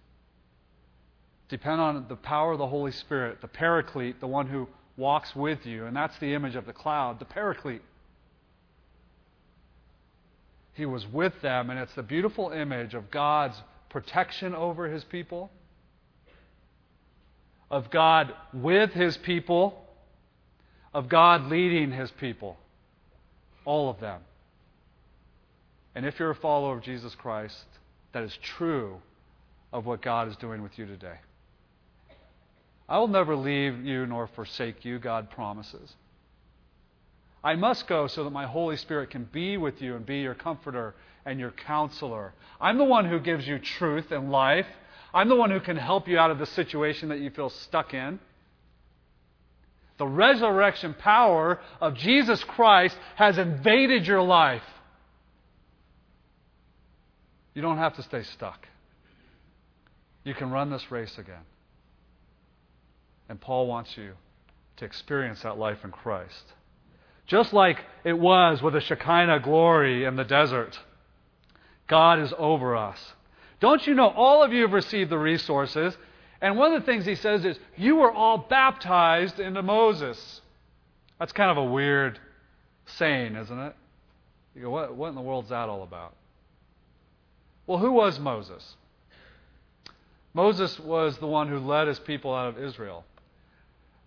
Depend 1.50 1.82
on 1.82 2.06
the 2.08 2.16
power 2.16 2.54
of 2.54 2.60
the 2.60 2.68
Holy 2.68 2.92
Spirit, 2.92 3.42
the 3.42 3.48
paraclete, 3.48 4.20
the 4.22 4.28
one 4.28 4.48
who 4.48 4.68
walks 4.96 5.36
with 5.36 5.66
you. 5.66 5.86
And 5.86 5.96
that's 5.96 6.18
the 6.20 6.34
image 6.34 6.56
of 6.56 6.66
the 6.66 6.74
cloud, 6.74 7.20
the 7.20 7.26
paraclete. 7.26 7.82
He 10.74 10.86
was 10.86 11.06
with 11.08 11.34
them, 11.42 11.70
and 11.70 11.80
it's 11.80 11.94
the 11.94 12.04
beautiful 12.04 12.52
image 12.52 12.94
of 12.94 13.12
God's 13.12 13.62
protection 13.90 14.56
over 14.56 14.88
His 14.88 15.04
people, 15.04 15.52
of 17.70 17.90
God 17.90 18.34
with 18.54 18.92
His 18.92 19.18
people, 19.18 19.86
of 20.94 21.10
God 21.10 21.48
leading 21.48 21.92
His 21.92 22.12
people. 22.12 22.58
All 23.66 23.90
of 23.90 24.00
them. 24.00 24.22
And 25.94 26.06
if 26.06 26.20
you're 26.20 26.32
a 26.32 26.36
follower 26.36 26.78
of 26.78 26.84
Jesus 26.84 27.14
Christ, 27.16 27.66
that 28.14 28.24
is 28.24 28.38
true 28.42 29.02
of 29.74 29.86
what 29.86 30.02
God 30.02 30.30
is 30.30 30.36
doing 30.38 30.64
with 30.64 30.78
you 30.78 30.86
today. 30.86 31.18
I 32.88 32.98
will 33.00 33.08
never 33.08 33.36
leave 33.36 33.86
you 33.86 34.06
nor 34.06 34.28
forsake 34.28 34.84
you, 34.84 35.00
God 35.00 35.30
promises. 35.30 35.94
I 37.44 37.56
must 37.56 37.88
go 37.88 38.08
so 38.08 38.24
that 38.24 38.30
my 38.30 38.46
Holy 38.46 38.78
Spirit 38.78 39.10
can 39.10 39.24
be 39.26 39.58
with 39.58 39.82
you 39.82 39.96
and 39.96 40.06
be 40.06 40.20
your 40.20 40.36
comforter 40.36 40.94
and 41.26 41.40
your 41.40 41.52
counselor. 41.52 42.34
I'm 42.60 42.78
the 42.78 42.84
one 42.84 43.06
who 43.06 43.20
gives 43.20 43.48
you 43.48 43.58
truth 43.58 44.12
and 44.12 44.32
life. 44.32 44.68
I'm 45.14 45.28
the 45.28 45.36
one 45.36 45.52
who 45.52 45.60
can 45.60 45.78
help 45.78 46.08
you 46.08 46.18
out 46.20 46.32
of 46.32 46.40
the 46.40 46.46
situation 46.46 47.10
that 47.10 47.20
you 47.20 47.30
feel 47.32 47.50
stuck 47.50 47.94
in. 47.94 48.20
The 49.98 50.08
resurrection 50.08 50.96
power 50.96 51.60
of 51.80 51.96
Jesus 51.96 52.44
Christ 52.44 52.98
has 53.16 53.38
invaded 53.38 54.08
your 54.08 54.22
life. 54.22 54.64
You 57.54 57.62
don't 57.62 57.78
have 57.78 57.96
to 57.98 58.04
stay 58.04 58.24
stuck. 58.24 58.68
you 60.24 60.34
can 60.34 60.52
run 60.52 60.70
this 60.70 60.92
race 60.92 61.18
again. 61.18 61.44
And 63.28 63.42
Paul 63.42 63.68
wants 63.68 63.98
you 63.98 64.14
to 64.78 64.86
experience 64.86 65.42
that 65.42 65.58
life 65.58 65.80
in 65.84 65.92
Christ. 65.92 66.54
Just 67.32 67.54
like 67.54 67.86
it 68.04 68.20
was 68.20 68.62
with 68.62 68.74
the 68.74 68.82
Shekinah 68.82 69.40
glory 69.40 70.04
in 70.04 70.18
the 70.18 70.26
desert, 70.26 70.78
God 71.88 72.20
is 72.20 72.34
over 72.38 72.76
us. 72.76 73.00
Don't 73.62 73.88
you 73.88 73.94
know 73.94 74.10
all 74.10 74.44
of 74.44 74.52
you 74.52 74.64
have 74.64 74.74
received 74.74 75.10
the 75.10 75.18
resources? 75.18 75.98
And 76.42 76.58
one 76.58 76.74
of 76.74 76.82
the 76.82 76.86
things 76.86 77.06
he 77.06 77.16
says 77.16 77.46
is, 77.46 77.58
You 77.78 77.96
were 77.96 78.12
all 78.12 78.38
baptized 78.38 79.40
into 79.40 79.64
Moses. 79.64 80.42
That's 81.20 81.32
kind 81.32 81.50
of 81.50 81.56
a 81.56 81.64
weird 81.64 82.20
saying, 82.98 83.38
isn't 83.38 83.60
it? 83.60 83.76
You 84.54 84.64
go, 84.64 84.70
What, 84.70 84.94
what 84.98 85.08
in 85.08 85.16
the 85.16 85.22
world's 85.22 85.52
that 85.52 85.70
all 85.70 85.84
about? 85.84 86.14
Well, 87.66 87.78
who 87.78 87.94
was 87.94 88.20
Moses? 88.20 88.76
Moses 90.34 90.78
was 90.82 91.18
the 91.20 91.28
one 91.28 91.48
who 91.48 91.60
led 91.60 91.88
his 91.88 92.00
people 92.00 92.36
out 92.36 92.50
of 92.50 92.62
Israel. 92.62 93.06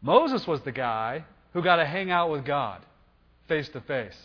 Moses 0.02 0.46
was 0.46 0.60
the 0.60 0.72
guy 0.72 1.24
who 1.54 1.62
got 1.62 1.76
to 1.76 1.86
hang 1.86 2.10
out 2.10 2.30
with 2.30 2.44
God 2.44 2.84
face 3.48 3.68
to 3.70 3.80
face. 3.80 4.16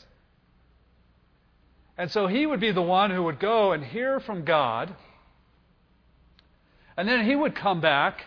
And 1.97 2.09
so 2.09 2.27
he 2.27 2.45
would 2.45 2.59
be 2.59 2.71
the 2.71 2.81
one 2.81 3.11
who 3.11 3.23
would 3.23 3.39
go 3.39 3.73
and 3.73 3.83
hear 3.83 4.19
from 4.19 4.45
God. 4.45 4.95
And 6.95 7.07
then 7.07 7.25
he 7.25 7.35
would 7.35 7.55
come 7.55 7.81
back 7.81 8.23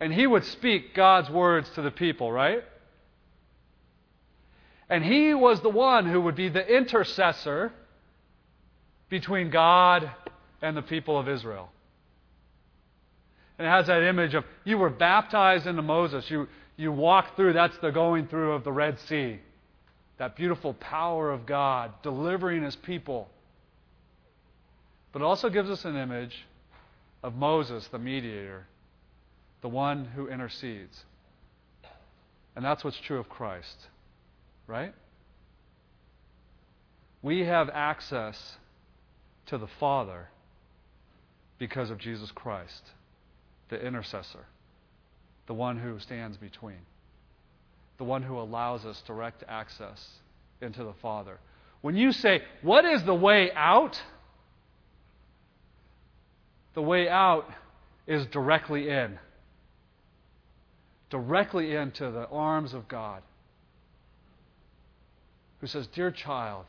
and 0.00 0.12
he 0.12 0.26
would 0.26 0.44
speak 0.44 0.94
God's 0.94 1.30
words 1.30 1.70
to 1.70 1.82
the 1.82 1.90
people, 1.90 2.32
right? 2.32 2.64
And 4.88 5.04
he 5.04 5.34
was 5.34 5.60
the 5.60 5.68
one 5.68 6.06
who 6.06 6.20
would 6.22 6.34
be 6.34 6.48
the 6.48 6.66
intercessor 6.66 7.72
between 9.08 9.50
God 9.50 10.10
and 10.62 10.76
the 10.76 10.82
people 10.82 11.18
of 11.18 11.28
Israel. 11.28 11.70
And 13.58 13.66
it 13.66 13.70
has 13.70 13.86
that 13.88 14.02
image 14.02 14.34
of 14.34 14.44
you 14.64 14.78
were 14.78 14.90
baptized 14.90 15.66
into 15.66 15.82
Moses. 15.82 16.30
You, 16.30 16.48
you 16.76 16.92
walked 16.92 17.36
through, 17.36 17.52
that's 17.52 17.76
the 17.78 17.90
going 17.90 18.28
through 18.28 18.52
of 18.52 18.64
the 18.64 18.72
Red 18.72 18.98
Sea. 19.00 19.40
That 20.18 20.36
beautiful 20.36 20.74
power 20.74 21.30
of 21.30 21.46
God 21.46 21.92
delivering 22.02 22.62
his 22.62 22.76
people. 22.76 23.28
But 25.12 25.22
it 25.22 25.24
also 25.24 25.48
gives 25.48 25.70
us 25.70 25.84
an 25.84 25.96
image 25.96 26.46
of 27.22 27.34
Moses, 27.34 27.86
the 27.88 27.98
mediator, 27.98 28.66
the 29.62 29.68
one 29.68 30.04
who 30.04 30.28
intercedes. 30.28 31.04
And 32.54 32.64
that's 32.64 32.84
what's 32.84 32.98
true 32.98 33.18
of 33.18 33.28
Christ, 33.28 33.86
right? 34.66 34.94
We 37.22 37.44
have 37.44 37.70
access 37.70 38.56
to 39.46 39.58
the 39.58 39.68
Father 39.80 40.28
because 41.58 41.90
of 41.90 41.98
Jesus 41.98 42.30
Christ, 42.32 42.82
the 43.68 43.84
intercessor 43.84 44.46
the 45.48 45.54
one 45.54 45.78
who 45.78 45.98
stands 45.98 46.36
between, 46.36 46.76
the 47.98 48.04
one 48.04 48.22
who 48.22 48.38
allows 48.38 48.84
us 48.84 49.02
direct 49.06 49.44
access 49.48 50.06
into 50.62 50.84
the 50.84 50.94
Father. 51.02 51.38
When 51.80 51.96
you 51.96 52.12
say, 52.12 52.42
What 52.62 52.84
is 52.84 53.04
the 53.04 53.14
way 53.14 53.50
out? 53.52 54.00
The 56.74 56.82
way 56.82 57.08
out 57.08 57.48
is 58.06 58.24
directly 58.26 58.88
in. 58.88 59.18
Directly 61.10 61.74
into 61.74 62.10
the 62.10 62.26
arms 62.28 62.74
of 62.74 62.86
God, 62.86 63.22
who 65.60 65.66
says, 65.66 65.86
Dear 65.88 66.10
child, 66.10 66.66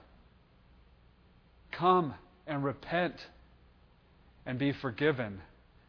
come 1.71 2.13
and 2.47 2.63
repent 2.63 3.15
and 4.45 4.57
be 4.57 4.71
forgiven 4.71 5.41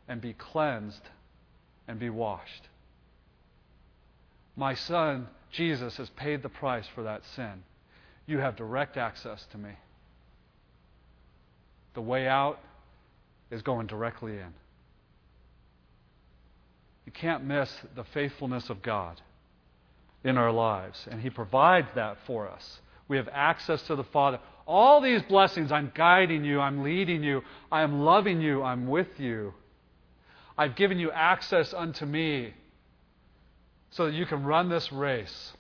and 0.09 0.21
be 0.21 0.33
cleansed 0.33 1.03
and 1.87 1.99
be 1.99 2.11
washed. 2.11 2.69
My 4.57 4.75
son, 4.75 5.29
Jesus, 5.51 5.97
has 5.97 6.11
paid 6.11 6.43
the 6.43 6.49
price 6.49 6.87
for 6.95 7.05
that 7.05 7.23
sin. 7.37 7.63
You 8.27 8.39
have 8.39 8.57
direct 8.57 8.97
access 8.97 9.45
to 9.53 9.59
me. 9.59 9.71
The 11.95 12.01
way 12.01 12.29
out 12.29 12.61
is 13.51 13.63
going 13.63 13.87
directly 13.87 14.33
in. 14.33 14.55
You 17.07 17.13
can't 17.13 17.45
miss 17.45 17.71
the 17.97 18.05
faithfulness 18.05 18.71
of 18.71 18.83
God 18.83 19.21
in 20.23 20.37
our 20.37 20.53
lives, 20.53 21.09
and 21.11 21.21
He 21.21 21.31
provides 21.31 21.89
that 21.95 22.19
for 22.27 22.49
us. 22.49 22.81
We 23.09 23.17
have 23.17 23.29
access 23.33 23.83
to 23.83 23.97
the 23.97 24.05
Father. 24.05 24.39
All 24.67 25.01
these 25.01 25.23
blessings, 25.23 25.73
I'm 25.73 25.91
guiding 25.95 26.45
you, 26.45 26.61
I'm 26.61 26.85
leading 26.85 27.25
you, 27.25 27.43
I 27.73 27.83
am 27.83 28.03
loving 28.03 28.41
you, 28.41 28.63
I'm 28.63 28.87
with 28.87 29.19
you. 29.19 29.55
I've 30.57 30.77
given 30.77 30.99
you 30.99 31.11
access 31.11 31.75
unto 31.75 32.05
me 32.05 32.55
so 33.91 34.07
that 34.07 34.15
you 34.15 34.27
can 34.27 34.45
run 34.45 34.69
this 34.69 34.93
race. 34.93 35.53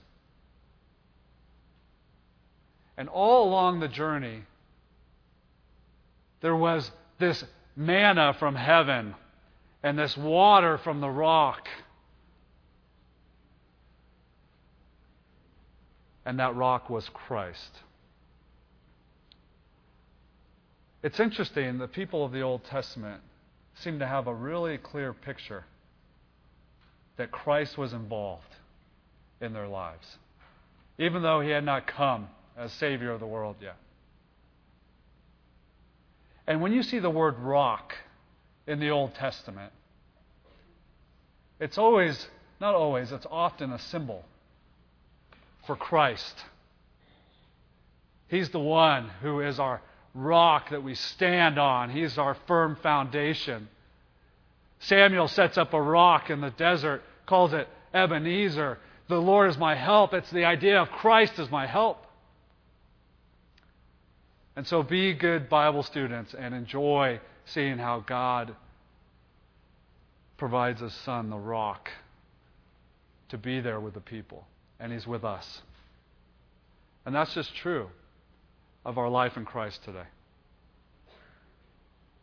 And 2.96 3.08
all 3.08 3.48
along 3.48 3.80
the 3.80 3.88
journey, 3.88 4.42
there 6.40 6.56
was 6.56 6.90
this 7.18 7.44
manna 7.76 8.34
from 8.38 8.54
heaven 8.54 9.14
and 9.82 9.98
this 9.98 10.16
water 10.16 10.78
from 10.78 11.00
the 11.00 11.08
rock. 11.08 11.68
And 16.24 16.38
that 16.38 16.54
rock 16.54 16.90
was 16.90 17.08
Christ. 17.08 17.80
It's 21.02 21.18
interesting, 21.18 21.78
the 21.78 21.88
people 21.88 22.24
of 22.24 22.32
the 22.32 22.42
Old 22.42 22.64
Testament 22.64 23.22
seem 23.76 23.98
to 24.00 24.06
have 24.06 24.26
a 24.26 24.34
really 24.34 24.76
clear 24.76 25.14
picture 25.14 25.64
that 27.16 27.30
Christ 27.30 27.76
was 27.76 27.92
involved 27.92 28.56
in 29.40 29.52
their 29.52 29.68
lives, 29.68 30.18
even 30.98 31.22
though 31.22 31.40
he 31.40 31.50
had 31.50 31.64
not 31.64 31.86
come 31.86 32.28
as 32.56 32.72
Savior 32.72 33.12
of 33.12 33.20
the 33.20 33.26
world 33.26 33.56
yet. 33.60 33.76
And 36.46 36.60
when 36.60 36.72
you 36.72 36.82
see 36.82 36.98
the 36.98 37.10
word 37.10 37.38
rock 37.38 37.94
in 38.66 38.80
the 38.80 38.90
Old 38.90 39.14
Testament, 39.14 39.72
it's 41.60 41.78
always, 41.78 42.26
not 42.60 42.74
always, 42.74 43.12
it's 43.12 43.26
often 43.30 43.72
a 43.72 43.78
symbol 43.78 44.24
for 45.66 45.76
Christ. 45.76 46.34
He's 48.28 48.48
the 48.48 48.60
one 48.60 49.08
who 49.22 49.40
is 49.40 49.60
our 49.60 49.82
rock 50.14 50.70
that 50.70 50.82
we 50.82 50.94
stand 50.94 51.58
on, 51.58 51.90
He's 51.90 52.18
our 52.18 52.36
firm 52.46 52.76
foundation. 52.76 53.68
Samuel 54.80 55.28
sets 55.28 55.58
up 55.58 55.74
a 55.74 55.80
rock 55.80 56.30
in 56.30 56.40
the 56.40 56.50
desert 56.50 57.02
calls 57.30 57.52
it 57.52 57.68
Ebenezer. 57.94 58.78
The 59.08 59.20
Lord 59.20 59.50
is 59.50 59.56
my 59.56 59.76
help. 59.76 60.12
It's 60.12 60.30
the 60.30 60.44
idea 60.44 60.82
of 60.82 60.90
Christ 60.90 61.38
as 61.38 61.48
my 61.50 61.66
help. 61.66 62.04
And 64.56 64.66
so 64.66 64.82
be 64.82 65.14
good 65.14 65.48
Bible 65.48 65.84
students 65.84 66.34
and 66.34 66.54
enjoy 66.54 67.20
seeing 67.46 67.78
how 67.78 68.00
God 68.00 68.54
provides 70.36 70.80
His 70.80 70.92
Son, 70.92 71.30
the 71.30 71.38
rock, 71.38 71.88
to 73.28 73.38
be 73.38 73.60
there 73.60 73.78
with 73.78 73.94
the 73.94 74.00
people. 74.00 74.44
And 74.80 74.92
He's 74.92 75.06
with 75.06 75.24
us. 75.24 75.62
And 77.06 77.14
that's 77.14 77.32
just 77.32 77.54
true 77.54 77.88
of 78.84 78.98
our 78.98 79.08
life 79.08 79.36
in 79.36 79.44
Christ 79.44 79.84
today. 79.84 80.08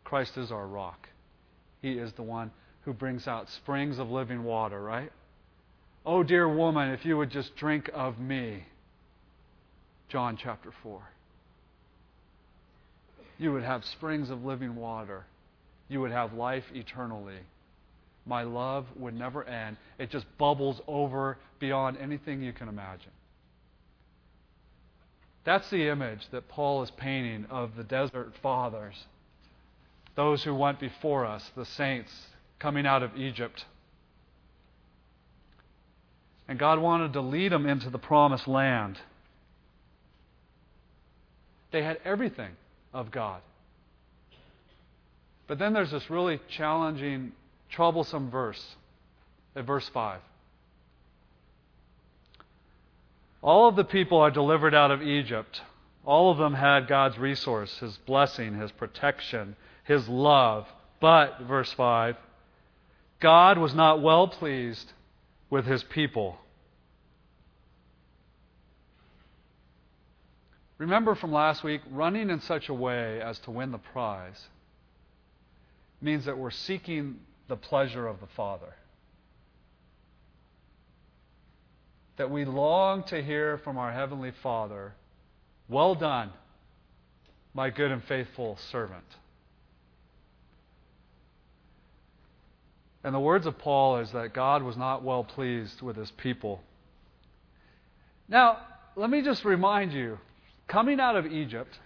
Christ 0.04 0.36
is 0.36 0.52
our 0.52 0.66
rock. 0.66 1.08
He 1.82 1.92
is 1.92 2.12
the 2.12 2.22
one 2.22 2.50
who 2.82 2.92
brings 2.92 3.26
out 3.28 3.48
springs 3.50 3.98
of 3.98 4.10
living 4.10 4.44
water, 4.44 4.82
right? 4.82 5.12
Oh, 6.04 6.22
dear 6.22 6.48
woman, 6.48 6.90
if 6.90 7.04
you 7.04 7.16
would 7.16 7.30
just 7.30 7.54
drink 7.56 7.90
of 7.92 8.18
me. 8.18 8.64
John 10.08 10.38
chapter 10.40 10.72
4. 10.82 11.02
You 13.38 13.52
would 13.52 13.62
have 13.62 13.84
springs 13.84 14.30
of 14.30 14.44
living 14.44 14.74
water. 14.74 15.24
You 15.88 16.00
would 16.00 16.10
have 16.10 16.32
life 16.32 16.64
eternally. 16.74 17.38
My 18.26 18.42
love 18.42 18.86
would 18.96 19.14
never 19.14 19.44
end. 19.44 19.76
It 19.98 20.10
just 20.10 20.26
bubbles 20.38 20.80
over 20.86 21.38
beyond 21.60 21.96
anything 21.98 22.42
you 22.42 22.52
can 22.52 22.68
imagine. 22.68 23.12
That's 25.44 25.70
the 25.70 25.88
image 25.88 26.28
that 26.30 26.48
Paul 26.48 26.82
is 26.82 26.90
painting 26.90 27.46
of 27.48 27.76
the 27.76 27.84
desert 27.84 28.34
fathers, 28.42 29.06
those 30.18 30.42
who 30.42 30.52
went 30.52 30.80
before 30.80 31.24
us, 31.24 31.48
the 31.56 31.64
saints, 31.64 32.10
coming 32.58 32.84
out 32.84 33.04
of 33.04 33.16
Egypt. 33.16 33.64
And 36.48 36.58
God 36.58 36.80
wanted 36.80 37.12
to 37.12 37.20
lead 37.20 37.52
them 37.52 37.66
into 37.66 37.88
the 37.88 38.00
promised 38.00 38.48
land. 38.48 38.98
They 41.70 41.84
had 41.84 42.00
everything 42.04 42.50
of 42.92 43.12
God. 43.12 43.40
But 45.46 45.60
then 45.60 45.72
there's 45.72 45.92
this 45.92 46.10
really 46.10 46.40
challenging, 46.48 47.30
troublesome 47.70 48.28
verse 48.28 48.74
at 49.54 49.66
verse 49.66 49.88
5. 49.88 50.18
All 53.40 53.68
of 53.68 53.76
the 53.76 53.84
people 53.84 54.18
are 54.18 54.32
delivered 54.32 54.74
out 54.74 54.90
of 54.90 55.00
Egypt. 55.00 55.60
All 56.04 56.32
of 56.32 56.38
them 56.38 56.54
had 56.54 56.88
God's 56.88 57.18
resource, 57.18 57.78
His 57.78 57.96
blessing, 57.98 58.58
His 58.58 58.72
protection, 58.72 59.54
His 59.88 60.06
love. 60.06 60.68
But, 61.00 61.40
verse 61.40 61.72
5, 61.72 62.16
God 63.20 63.56
was 63.56 63.74
not 63.74 64.02
well 64.02 64.28
pleased 64.28 64.92
with 65.48 65.64
his 65.64 65.82
people. 65.82 66.38
Remember 70.76 71.14
from 71.14 71.32
last 71.32 71.64
week, 71.64 71.80
running 71.90 72.28
in 72.28 72.40
such 72.42 72.68
a 72.68 72.74
way 72.74 73.20
as 73.20 73.38
to 73.40 73.50
win 73.50 73.72
the 73.72 73.78
prize 73.78 74.46
means 76.00 76.26
that 76.26 76.36
we're 76.36 76.50
seeking 76.50 77.16
the 77.48 77.56
pleasure 77.56 78.06
of 78.06 78.20
the 78.20 78.28
Father. 78.36 78.74
That 82.18 82.30
we 82.30 82.44
long 82.44 83.04
to 83.04 83.22
hear 83.22 83.58
from 83.58 83.78
our 83.78 83.92
Heavenly 83.92 84.32
Father, 84.42 84.92
Well 85.68 85.94
done, 85.94 86.30
my 87.54 87.70
good 87.70 87.90
and 87.90 88.04
faithful 88.04 88.58
servant. 88.70 89.04
And 93.04 93.14
the 93.14 93.20
words 93.20 93.46
of 93.46 93.58
Paul 93.58 93.98
is 93.98 94.10
that 94.12 94.32
God 94.32 94.62
was 94.62 94.76
not 94.76 95.04
well 95.04 95.24
pleased 95.24 95.82
with 95.82 95.96
his 95.96 96.10
people. 96.12 96.60
Now, 98.28 98.58
let 98.96 99.08
me 99.08 99.22
just 99.22 99.44
remind 99.44 99.92
you 99.92 100.18
coming 100.66 101.00
out 101.00 101.16
of 101.16 101.26
Egypt, 101.26 101.78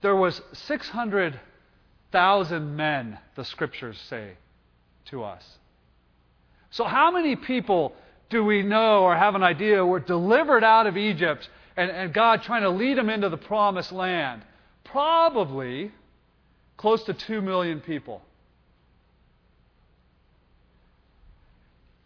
there 0.00 0.16
was 0.16 0.40
600,000 0.52 2.76
men, 2.76 3.18
the 3.36 3.44
scriptures 3.44 3.98
say 4.08 4.32
to 5.06 5.24
us. 5.24 5.44
So, 6.70 6.84
how 6.84 7.10
many 7.10 7.36
people 7.36 7.94
do 8.28 8.44
we 8.44 8.62
know 8.62 9.02
or 9.02 9.16
have 9.16 9.34
an 9.34 9.42
idea 9.42 9.84
were 9.84 10.00
delivered 10.00 10.62
out 10.62 10.86
of 10.86 10.96
Egypt 10.96 11.48
and, 11.76 11.90
and 11.90 12.12
God 12.12 12.42
trying 12.42 12.62
to 12.62 12.70
lead 12.70 12.98
them 12.98 13.08
into 13.08 13.28
the 13.28 13.38
promised 13.38 13.90
land? 13.90 14.42
Probably 14.84 15.92
close 16.76 17.02
to 17.04 17.14
2 17.14 17.40
million 17.40 17.80
people. 17.80 18.22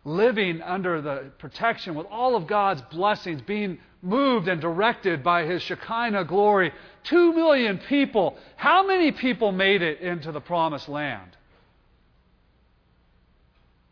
Living 0.04 0.60
under 0.62 1.00
the 1.00 1.30
protection 1.38 1.94
with 1.94 2.06
all 2.10 2.34
of 2.34 2.46
God's 2.46 2.82
blessings, 2.82 3.40
being 3.42 3.78
moved 4.02 4.48
and 4.48 4.60
directed 4.60 5.22
by 5.22 5.44
His 5.44 5.62
Shekinah 5.62 6.24
glory. 6.24 6.72
Two 7.04 7.32
million 7.32 7.78
people. 7.78 8.36
How 8.56 8.86
many 8.86 9.12
people 9.12 9.52
made 9.52 9.82
it 9.82 10.00
into 10.00 10.32
the 10.32 10.40
promised 10.40 10.88
land? 10.88 11.36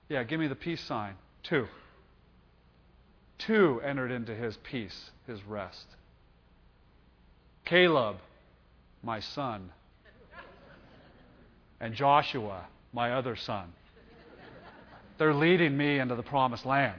Yeah, 0.08 0.24
give 0.24 0.40
me 0.40 0.48
the 0.48 0.56
peace 0.56 0.80
sign. 0.82 1.14
Two. 1.44 1.68
Two 3.38 3.80
entered 3.84 4.10
into 4.10 4.34
His 4.34 4.56
peace, 4.64 5.10
His 5.26 5.42
rest. 5.44 5.86
Caleb, 7.64 8.16
my 9.02 9.20
son, 9.20 9.70
and 11.80 11.94
Joshua, 11.94 12.66
my 12.92 13.12
other 13.12 13.36
son. 13.36 13.72
They're 15.20 15.34
leading 15.34 15.76
me 15.76 15.98
into 15.98 16.14
the 16.14 16.22
promised 16.22 16.64
land. 16.64 16.98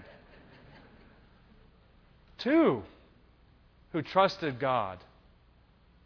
Two 2.37 2.83
who 3.93 4.03
trusted 4.03 4.59
God. 4.59 4.99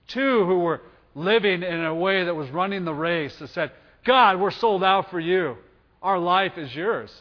Two 0.08 0.46
who 0.46 0.60
were 0.60 0.82
living 1.14 1.62
in 1.62 1.84
a 1.84 1.94
way 1.94 2.24
that 2.24 2.34
was 2.34 2.50
running 2.52 2.86
the 2.86 2.94
race 2.94 3.38
that 3.40 3.50
said, 3.50 3.72
God, 4.06 4.40
we're 4.40 4.52
sold 4.52 4.82
out 4.82 5.12
for 5.12 5.20
you. 5.20 5.58
Our 6.02 6.18
life 6.18 6.58
is 6.58 6.74
yours. 6.74 7.12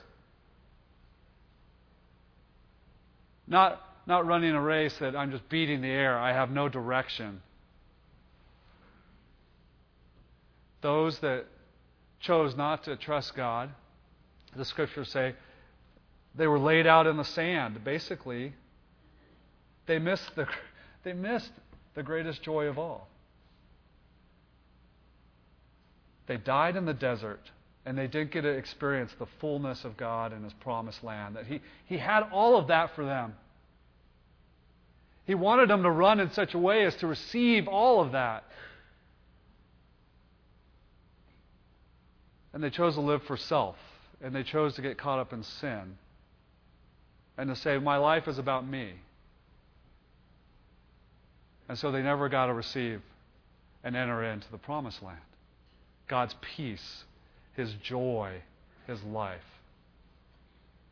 Not, 3.49 3.83
not 4.07 4.29
running 4.29 4.53
a 4.55 4.63
race 4.63 4.97
that 4.99 5.17
I'm 5.17 5.33
just 5.33 5.49
beating 5.49 5.81
the 5.81 5.89
air, 5.89 6.17
I 6.17 6.33
have 6.33 6.53
no 6.53 6.69
direction. 6.69 7.43
Those 10.83 11.19
that 11.19 11.47
chose 12.21 12.57
not 12.57 12.85
to 12.85 12.95
trust 12.95 13.35
God 13.35 13.71
the 14.57 14.65
scriptures 14.65 15.11
say 15.11 15.35
they 16.35 16.47
were 16.47 16.59
laid 16.59 16.87
out 16.87 17.07
in 17.07 17.17
the 17.17 17.25
sand. 17.25 17.83
Basically, 17.85 18.53
they 19.87 19.99
missed 19.99 20.35
the, 20.35 20.47
they 21.05 21.13
missed 21.13 21.53
the 21.95 22.03
greatest 22.03 22.43
joy 22.43 22.67
of 22.67 22.79
all. 22.79 23.09
They 26.27 26.37
died 26.39 26.77
in 26.77 26.87
the 26.87 26.95
desert, 26.95 27.51
and 27.85 27.97
they 27.97 28.07
didn't 28.07 28.33
get 28.33 28.43
to 28.43 28.49
experience 28.49 29.13
the 29.19 29.27
fullness 29.41 29.85
of 29.85 29.97
God 29.97 30.33
in 30.33 30.43
His 30.43 30.55
promised 30.55 31.05
land. 31.05 31.37
That 31.37 31.47
He, 31.47 31.61
he 31.87 31.99
had 31.99 32.25
all 32.33 32.57
of 32.57 32.69
that 32.69 32.95
for 32.95 33.05
them. 33.05 33.35
He 35.27 35.35
wanted 35.35 35.71
them 35.71 35.83
to 35.83 35.91
run 35.91 36.21
in 36.21 36.31
such 36.33 36.55
a 36.55 36.59
way 36.59 36.85
as 36.85 36.95
to 36.97 37.07
receive 37.07 37.69
all 37.69 38.01
of 38.01 38.13
that. 38.13 38.45
And 42.53 42.63
they 42.63 42.71
chose 42.71 42.95
to 42.95 43.01
live 43.01 43.23
for 43.25 43.37
self 43.37 43.77
and 44.25 44.35
they 44.35 44.43
chose 44.43 44.75
to 44.75 44.83
get 44.83 44.97
caught 44.97 45.19
up 45.19 45.35
in 45.35 45.43
sin 45.43 45.99
and 47.37 47.51
to 47.51 47.55
say, 47.55 47.77
My 47.77 47.99
life 47.99 48.27
is 48.27 48.39
about 48.39 48.67
me. 48.67 48.93
And 51.69 51.79
so 51.79 51.93
they 51.93 52.01
never 52.01 52.31
got 52.31 52.47
to 52.47 52.55
receive 52.55 53.03
and 53.85 53.95
enter 53.95 54.25
into 54.25 54.51
the 54.51 54.57
promised 54.57 55.03
land. 55.03 55.19
God's 56.09 56.35
peace, 56.57 57.05
His 57.55 57.75
joy, 57.83 58.41
His 58.87 59.03
life. 59.03 59.45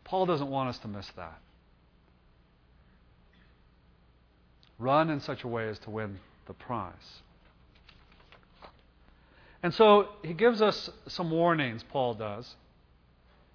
Paul 0.05 0.27
doesn't 0.27 0.49
want 0.49 0.69
us 0.69 0.79
to 0.79 0.89
miss 0.89 1.09
that. 1.17 1.39
Run 4.79 5.09
in 5.09 5.21
such 5.21 5.43
a 5.43 5.49
way 5.49 5.69
as 5.69 5.79
to 5.81 5.91
win 5.91 6.19
the 6.47 6.53
prize. 6.53 7.23
And 9.63 9.73
so 9.73 10.09
he 10.23 10.35
gives 10.35 10.61
us 10.61 10.91
some 11.07 11.31
warnings, 11.31 11.83
Paul 11.91 12.15
does 12.15 12.57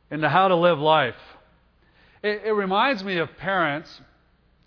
into 0.09 0.29
how 0.29 0.47
to 0.47 0.55
live 0.55 0.79
life. 0.79 1.15
It, 2.23 2.43
it 2.45 2.51
reminds 2.51 3.03
me 3.03 3.17
of 3.17 3.35
parents 3.37 4.01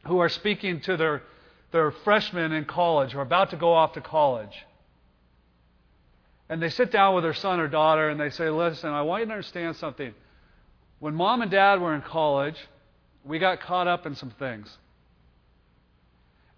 who 0.06 0.18
are 0.18 0.28
speaking 0.28 0.80
to 0.82 0.96
their, 0.96 1.22
their 1.72 1.90
freshmen 1.90 2.52
in 2.52 2.64
college 2.64 3.12
who 3.12 3.18
are 3.18 3.22
about 3.22 3.50
to 3.50 3.56
go 3.56 3.72
off 3.72 3.92
to 3.94 4.00
college. 4.00 4.54
And 6.48 6.60
they 6.60 6.70
sit 6.70 6.90
down 6.90 7.14
with 7.14 7.22
their 7.24 7.34
son 7.34 7.60
or 7.60 7.68
daughter 7.68 8.08
and 8.08 8.20
they 8.20 8.30
say, 8.30 8.50
Listen, 8.50 8.90
I 8.90 9.02
want 9.02 9.20
you 9.20 9.26
to 9.26 9.32
understand 9.32 9.76
something. 9.76 10.12
When 10.98 11.14
mom 11.14 11.42
and 11.42 11.50
dad 11.50 11.80
were 11.80 11.94
in 11.94 12.02
college, 12.02 12.56
we 13.24 13.38
got 13.38 13.60
caught 13.60 13.86
up 13.86 14.04
in 14.04 14.14
some 14.14 14.30
things. 14.30 14.76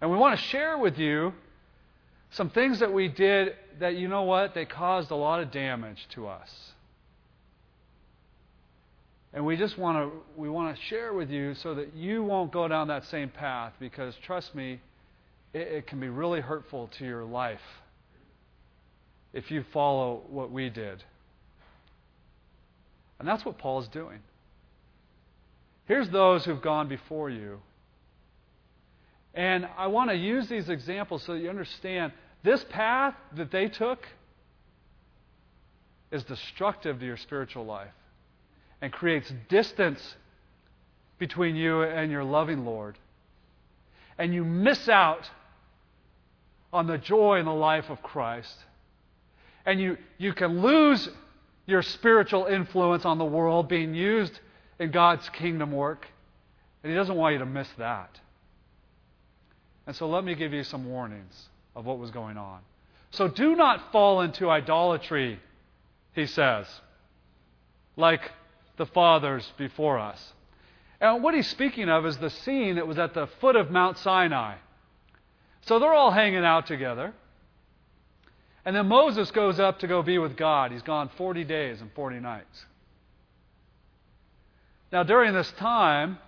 And 0.01 0.11
we 0.11 0.17
want 0.17 0.37
to 0.37 0.45
share 0.47 0.77
with 0.77 0.97
you 0.97 1.33
some 2.31 2.49
things 2.49 2.79
that 2.79 2.91
we 2.91 3.07
did 3.07 3.55
that, 3.79 3.95
you 3.95 4.07
know 4.07 4.23
what, 4.23 4.53
they 4.55 4.65
caused 4.65 5.11
a 5.11 5.15
lot 5.15 5.39
of 5.39 5.51
damage 5.51 6.07
to 6.15 6.27
us. 6.27 6.73
And 9.33 9.45
we 9.45 9.57
just 9.57 9.77
want 9.77 9.97
to 9.97 10.17
we 10.39 10.47
want 10.47 10.75
to 10.75 10.81
share 10.83 11.13
with 11.13 11.29
you 11.31 11.55
so 11.55 11.73
that 11.73 11.95
you 11.95 12.23
won't 12.23 12.51
go 12.51 12.67
down 12.67 12.87
that 12.89 13.05
same 13.05 13.29
path 13.29 13.73
because 13.79 14.13
trust 14.23 14.53
me, 14.53 14.79
it, 15.53 15.59
it 15.59 15.87
can 15.87 15.99
be 15.99 16.09
really 16.09 16.39
hurtful 16.39 16.89
to 16.99 17.05
your 17.05 17.23
life 17.23 17.59
if 19.33 19.49
you 19.49 19.65
follow 19.73 20.21
what 20.29 20.51
we 20.51 20.69
did. 20.69 21.03
And 23.17 23.27
that's 23.27 23.43
what 23.43 23.57
Paul 23.57 23.81
is 23.81 23.87
doing. 23.87 24.19
Here's 25.85 26.09
those 26.09 26.45
who've 26.45 26.61
gone 26.61 26.87
before 26.87 27.29
you. 27.29 27.59
And 29.33 29.67
I 29.77 29.87
want 29.87 30.11
to 30.11 30.15
use 30.15 30.47
these 30.47 30.69
examples 30.69 31.23
so 31.23 31.33
that 31.33 31.39
you 31.39 31.49
understand 31.49 32.13
this 32.43 32.63
path 32.69 33.15
that 33.35 33.51
they 33.51 33.67
took 33.67 34.05
is 36.11 36.23
destructive 36.23 36.99
to 36.99 37.05
your 37.05 37.17
spiritual 37.17 37.65
life 37.65 37.89
and 38.83 38.91
creates 38.91 39.31
distance 39.47 40.17
between 41.17 41.55
you 41.55 41.83
and 41.83 42.11
your 42.11 42.25
loving 42.25 42.65
Lord. 42.65 42.97
And 44.17 44.33
you 44.33 44.43
miss 44.43 44.89
out 44.89 45.29
on 46.73 46.85
the 46.85 46.97
joy 46.97 47.39
in 47.39 47.45
the 47.45 47.53
life 47.53 47.89
of 47.89 48.03
Christ. 48.03 48.53
And 49.65 49.79
you, 49.79 49.97
you 50.17 50.33
can 50.33 50.61
lose 50.61 51.07
your 51.65 51.81
spiritual 51.81 52.45
influence 52.47 53.05
on 53.05 53.19
the 53.19 53.25
world 53.25 53.69
being 53.69 53.95
used 53.95 54.37
in 54.79 54.91
God's 54.91 55.29
kingdom 55.29 55.71
work. 55.71 56.05
And 56.83 56.91
He 56.91 56.97
doesn't 56.97 57.15
want 57.15 57.31
you 57.31 57.39
to 57.39 57.45
miss 57.45 57.69
that. 57.77 58.19
And 59.87 59.95
so 59.95 60.09
let 60.09 60.25
me 60.25 60.35
give 60.35 60.51
you 60.51 60.65
some 60.65 60.89
warnings 60.89 61.47
of 61.73 61.85
what 61.85 61.99
was 61.99 62.11
going 62.11 62.35
on. 62.35 62.59
So 63.11 63.29
do 63.29 63.55
not 63.55 63.93
fall 63.93 64.19
into 64.19 64.49
idolatry, 64.49 65.39
he 66.11 66.25
says, 66.25 66.67
like 67.95 68.29
the 68.77 68.85
fathers 68.85 69.51
before 69.57 69.99
us. 69.99 70.33
And 70.99 71.21
what 71.21 71.33
he's 71.33 71.47
speaking 71.47 71.89
of 71.89 72.05
is 72.05 72.17
the 72.17 72.29
scene 72.29 72.75
that 72.75 72.87
was 72.87 72.97
at 72.97 73.13
the 73.13 73.27
foot 73.41 73.55
of 73.55 73.69
Mount 73.69 73.97
Sinai. 73.97 74.55
So 75.61 75.79
they're 75.79 75.93
all 75.93 76.11
hanging 76.11 76.45
out 76.45 76.67
together. 76.67 77.13
And 78.65 78.75
then 78.75 78.87
Moses 78.87 79.29
goes 79.31 79.59
up 79.59 79.79
to 79.79 79.87
go 79.87 80.01
be 80.01 80.17
with 80.17 80.37
God. 80.37 80.71
He's 80.71 80.81
gone 80.81 81.09
40 81.17 81.43
days 81.43 81.81
and 81.81 81.91
40 81.93 82.19
nights. 82.19 82.65
Now, 84.91 85.03
during 85.03 85.33
this 85.33 85.51
time, 85.53 86.19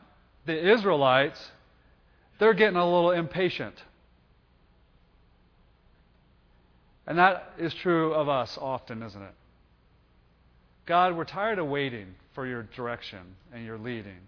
the 0.45 0.73
Israelites, 0.73 1.51
they're 2.39 2.53
getting 2.53 2.77
a 2.77 2.85
little 2.85 3.11
impatient. 3.11 3.75
And 7.07 7.19
that 7.19 7.53
is 7.59 7.73
true 7.75 8.13
of 8.13 8.27
us 8.27 8.57
often, 8.59 9.03
isn't 9.03 9.21
it? 9.21 9.33
God, 10.85 11.15
we're 11.15 11.25
tired 11.25 11.59
of 11.59 11.67
waiting 11.67 12.15
for 12.35 12.45
your 12.45 12.63
direction 12.75 13.21
and 13.53 13.65
your 13.65 13.77
leading. 13.77 14.19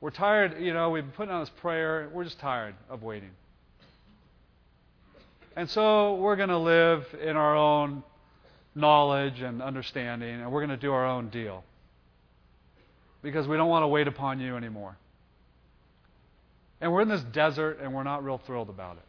We're 0.00 0.10
tired, 0.10 0.60
you 0.60 0.74
know, 0.74 0.90
we've 0.90 1.04
been 1.04 1.12
putting 1.12 1.32
on 1.32 1.40
this 1.40 1.52
prayer. 1.60 2.10
We're 2.12 2.24
just 2.24 2.38
tired 2.40 2.74
of 2.88 3.02
waiting. 3.02 3.30
And 5.56 5.68
so 5.70 6.16
we're 6.16 6.36
going 6.36 6.48
to 6.48 6.58
live 6.58 7.06
in 7.22 7.36
our 7.36 7.56
own 7.56 8.02
knowledge 8.74 9.40
and 9.40 9.62
understanding, 9.62 10.40
and 10.40 10.50
we're 10.50 10.60
going 10.60 10.70
to 10.70 10.76
do 10.76 10.92
our 10.92 11.06
own 11.06 11.28
deal. 11.28 11.64
Because 13.22 13.46
we 13.46 13.56
don't 13.56 13.68
want 13.68 13.82
to 13.82 13.88
wait 13.88 14.08
upon 14.08 14.40
you 14.40 14.56
anymore. 14.56 14.96
And 16.80 16.92
we're 16.92 17.02
in 17.02 17.08
this 17.08 17.22
desert, 17.32 17.78
and 17.82 17.92
we're 17.92 18.04
not 18.04 18.24
real 18.24 18.38
thrilled 18.38 18.70
about 18.70 18.96
it. 18.96 19.02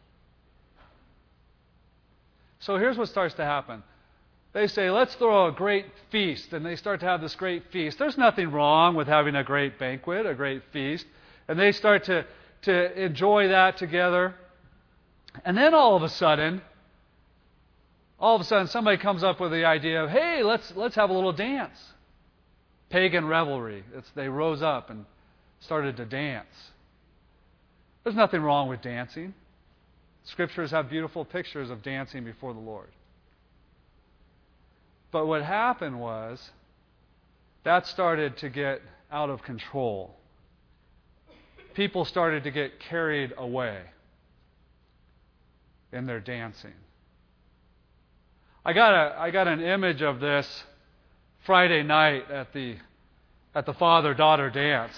So 2.59 2.77
here's 2.77 2.97
what 2.97 3.07
starts 3.07 3.35
to 3.35 3.45
happen. 3.45 3.81
They 4.53 4.67
say, 4.67 4.89
let's 4.89 5.15
throw 5.15 5.47
a 5.47 5.51
great 5.51 5.85
feast, 6.11 6.51
and 6.51 6.65
they 6.65 6.75
start 6.75 6.99
to 6.99 7.05
have 7.05 7.21
this 7.21 7.35
great 7.35 7.71
feast. 7.71 7.97
There's 7.97 8.17
nothing 8.17 8.51
wrong 8.51 8.95
with 8.95 9.07
having 9.07 9.35
a 9.35 9.43
great 9.43 9.79
banquet, 9.79 10.25
a 10.25 10.33
great 10.33 10.63
feast. 10.73 11.05
And 11.47 11.57
they 11.57 11.71
start 11.71 12.05
to, 12.05 12.25
to 12.63 13.01
enjoy 13.01 13.47
that 13.47 13.77
together. 13.77 14.35
And 15.45 15.57
then 15.57 15.73
all 15.73 15.95
of 15.95 16.03
a 16.03 16.09
sudden, 16.09 16.61
all 18.19 18.35
of 18.35 18.41
a 18.41 18.43
sudden 18.43 18.67
somebody 18.67 18.97
comes 18.97 19.23
up 19.23 19.39
with 19.39 19.51
the 19.51 19.63
idea 19.63 20.03
of, 20.03 20.09
hey, 20.09 20.43
let's, 20.43 20.73
let's 20.75 20.95
have 20.95 21.09
a 21.09 21.13
little 21.13 21.31
dance. 21.31 21.77
Pagan 22.89 23.25
revelry. 23.27 23.85
It's, 23.95 24.09
they 24.11 24.27
rose 24.27 24.61
up 24.61 24.89
and 24.89 25.05
started 25.61 25.95
to 25.97 26.05
dance. 26.05 26.71
There's 28.03 28.17
nothing 28.17 28.41
wrong 28.41 28.67
with 28.67 28.81
dancing. 28.81 29.33
Scriptures 30.25 30.71
have 30.71 30.89
beautiful 30.89 31.23
pictures 31.23 31.69
of 31.69 31.81
dancing 31.81 32.25
before 32.25 32.53
the 32.53 32.59
Lord. 32.59 32.89
But 35.11 35.27
what 35.27 35.43
happened 35.43 35.99
was 35.99 36.51
that 37.63 37.85
started 37.87 38.37
to 38.37 38.49
get 38.49 38.81
out 39.11 39.29
of 39.29 39.43
control. 39.43 40.15
People 41.73 42.05
started 42.05 42.43
to 42.45 42.51
get 42.51 42.79
carried 42.79 43.33
away 43.37 43.81
in 45.91 46.05
their 46.05 46.19
dancing. 46.19 46.73
I 48.63 48.73
got, 48.73 48.93
a, 48.93 49.19
I 49.19 49.31
got 49.31 49.47
an 49.47 49.61
image 49.61 50.01
of 50.01 50.19
this 50.19 50.63
Friday 51.45 51.83
night 51.83 52.29
at 52.29 52.53
the, 52.53 52.77
at 53.55 53.65
the 53.65 53.73
father 53.73 54.13
daughter 54.13 54.49
dance. 54.49 54.93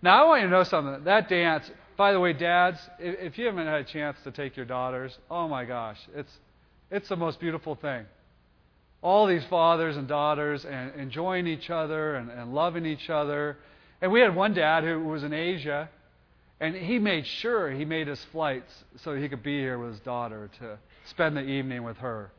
Now, 0.00 0.24
I 0.24 0.28
want 0.28 0.42
you 0.42 0.46
to 0.46 0.52
know 0.52 0.62
something. 0.62 1.04
That 1.04 1.28
dance, 1.28 1.70
by 1.96 2.12
the 2.12 2.20
way, 2.20 2.32
dads, 2.32 2.78
if, 2.98 3.32
if 3.32 3.38
you 3.38 3.46
haven't 3.46 3.66
had 3.66 3.80
a 3.80 3.84
chance 3.84 4.16
to 4.24 4.30
take 4.30 4.56
your 4.56 4.64
daughters, 4.64 5.16
oh 5.30 5.48
my 5.48 5.64
gosh, 5.64 5.98
it's, 6.14 6.32
it's 6.90 7.08
the 7.08 7.16
most 7.16 7.40
beautiful 7.40 7.74
thing. 7.74 8.04
All 9.02 9.26
these 9.26 9.44
fathers 9.44 9.96
and 9.96 10.08
daughters 10.08 10.64
and 10.64 10.94
enjoying 10.96 11.46
each 11.46 11.70
other 11.70 12.16
and, 12.16 12.30
and 12.30 12.54
loving 12.54 12.86
each 12.86 13.10
other. 13.10 13.56
And 14.00 14.10
we 14.10 14.20
had 14.20 14.34
one 14.34 14.54
dad 14.54 14.84
who 14.84 15.00
was 15.00 15.22
in 15.22 15.32
Asia, 15.32 15.88
and 16.60 16.74
he 16.74 16.98
made 16.98 17.26
sure 17.26 17.70
he 17.70 17.84
made 17.84 18.08
his 18.08 18.24
flights 18.32 18.72
so 18.96 19.14
he 19.14 19.28
could 19.28 19.42
be 19.42 19.58
here 19.58 19.78
with 19.78 19.92
his 19.92 20.00
daughter 20.00 20.50
to 20.58 20.78
spend 21.06 21.36
the 21.36 21.42
evening 21.42 21.84
with 21.84 21.98
her 21.98 22.32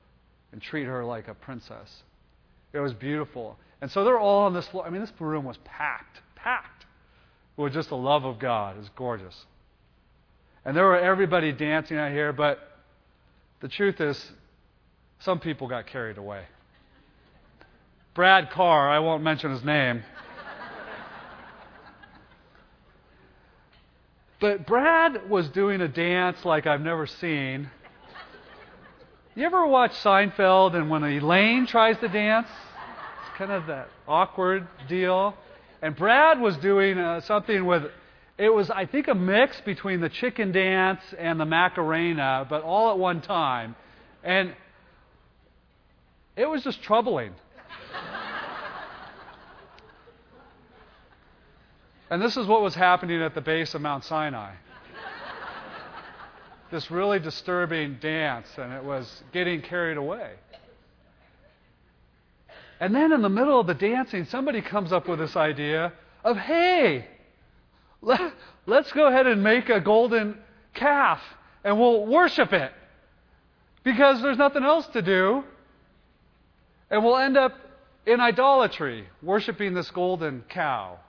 and 0.51 0.61
treat 0.61 0.85
her 0.85 1.05
like 1.05 1.27
a 1.27 1.33
princess. 1.33 2.03
It 2.73 2.79
was 2.79 2.93
beautiful. 2.93 3.57
And 3.81 3.89
so 3.89 4.03
they're 4.03 4.19
all 4.19 4.45
on 4.45 4.53
this 4.53 4.67
floor. 4.67 4.85
I 4.85 4.89
mean, 4.89 5.01
this 5.01 5.13
room 5.19 5.45
was 5.45 5.57
packed, 5.63 6.21
packed 6.35 6.85
with 7.55 7.73
just 7.73 7.89
the 7.89 7.97
love 7.97 8.25
of 8.25 8.39
God. 8.39 8.75
It 8.75 8.79
was 8.79 8.89
gorgeous. 8.95 9.45
And 10.65 10.75
there 10.75 10.85
were 10.85 10.99
everybody 10.99 11.51
dancing 11.51 11.97
out 11.97 12.11
here, 12.11 12.33
but 12.33 12.59
the 13.61 13.67
truth 13.67 13.99
is, 14.01 14.31
some 15.19 15.39
people 15.39 15.67
got 15.67 15.87
carried 15.87 16.17
away. 16.17 16.43
Brad 18.13 18.51
Carr, 18.51 18.89
I 18.89 18.99
won't 18.99 19.23
mention 19.23 19.51
his 19.51 19.63
name. 19.63 20.03
But 24.39 24.65
Brad 24.65 25.29
was 25.29 25.49
doing 25.49 25.81
a 25.81 25.87
dance 25.87 26.45
like 26.45 26.65
I've 26.65 26.81
never 26.81 27.05
seen. 27.05 27.69
You 29.35 29.45
ever 29.45 29.67
watch 29.67 29.91
Seinfeld 30.03 30.75
and 30.75 30.89
when 30.89 31.03
Elaine 31.03 31.65
tries 31.65 31.97
to 31.99 32.07
dance? 32.07 32.47
It's 32.47 33.37
kind 33.37 33.51
of 33.51 33.67
that 33.67 33.89
awkward 34.07 34.67
deal. 34.87 35.35
And 35.81 35.95
Brad 35.95 36.39
was 36.39 36.55
doing 36.57 36.97
uh, 36.97 37.21
something 37.21 37.65
with, 37.65 37.83
it 38.39 38.53
was, 38.53 38.69
I 38.69 38.85
think, 38.85 39.09
a 39.09 39.13
mix 39.13 39.59
between 39.61 39.99
the 39.99 40.07
chicken 40.07 40.53
dance 40.53 41.01
and 41.17 41.37
the 41.37 41.45
Macarena, 41.45 42.47
but 42.49 42.63
all 42.63 42.89
at 42.89 42.97
one 42.97 43.19
time. 43.19 43.75
And 44.23 44.55
it 46.37 46.45
was 46.45 46.63
just 46.63 46.81
troubling. 46.81 47.33
and 52.09 52.21
this 52.21 52.37
is 52.37 52.47
what 52.47 52.61
was 52.61 52.73
happening 52.73 53.21
at 53.21 53.35
the 53.35 53.41
base 53.41 53.75
of 53.75 53.81
Mount 53.81 54.05
Sinai. 54.05 54.53
this 56.71 56.89
really 56.89 57.19
disturbing 57.19 57.97
dance, 57.99 58.47
and 58.57 58.71
it 58.71 58.85
was 58.85 59.21
getting 59.33 59.61
carried 59.61 59.97
away. 59.97 60.31
And 62.79 62.95
then 62.95 63.11
in 63.11 63.21
the 63.21 63.27
middle 63.27 63.59
of 63.59 63.67
the 63.67 63.73
dancing, 63.73 64.23
somebody 64.23 64.61
comes 64.61 64.93
up 64.93 65.09
with 65.09 65.19
this 65.19 65.35
idea 65.35 65.91
of, 66.23 66.37
hey, 66.37 67.05
let, 68.01 68.33
us 68.67 68.91
go 68.93 69.07
ahead 69.07 69.27
and 69.27 69.43
make 69.43 69.69
a 69.69 69.79
golden 69.79 70.37
calf 70.73 71.21
and 71.63 71.79
we'll 71.79 72.05
worship 72.05 72.53
it 72.53 72.71
because 73.83 74.21
there's 74.21 74.37
nothing 74.37 74.63
else 74.63 74.87
to 74.87 75.01
do. 75.01 75.43
And 76.89 77.03
we'll 77.03 77.17
end 77.17 77.37
up 77.37 77.53
in 78.05 78.19
idolatry, 78.19 79.07
worshiping 79.21 79.73
this 79.73 79.91
golden 79.91 80.43
cow. 80.49 80.99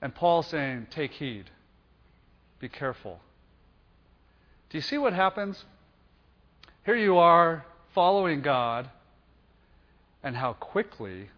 And 0.00 0.14
Paul 0.14 0.42
saying, 0.44 0.88
Take 0.90 1.12
heed, 1.12 1.50
be 2.60 2.68
careful. 2.68 3.18
Do 4.70 4.78
you 4.78 4.82
see 4.82 4.98
what 4.98 5.12
happens? 5.12 5.64
Here 6.84 6.94
you 6.94 7.18
are 7.18 7.64
following 7.94 8.42
God, 8.42 8.88
and 10.22 10.36
how 10.36 10.52
quickly, 10.52 11.30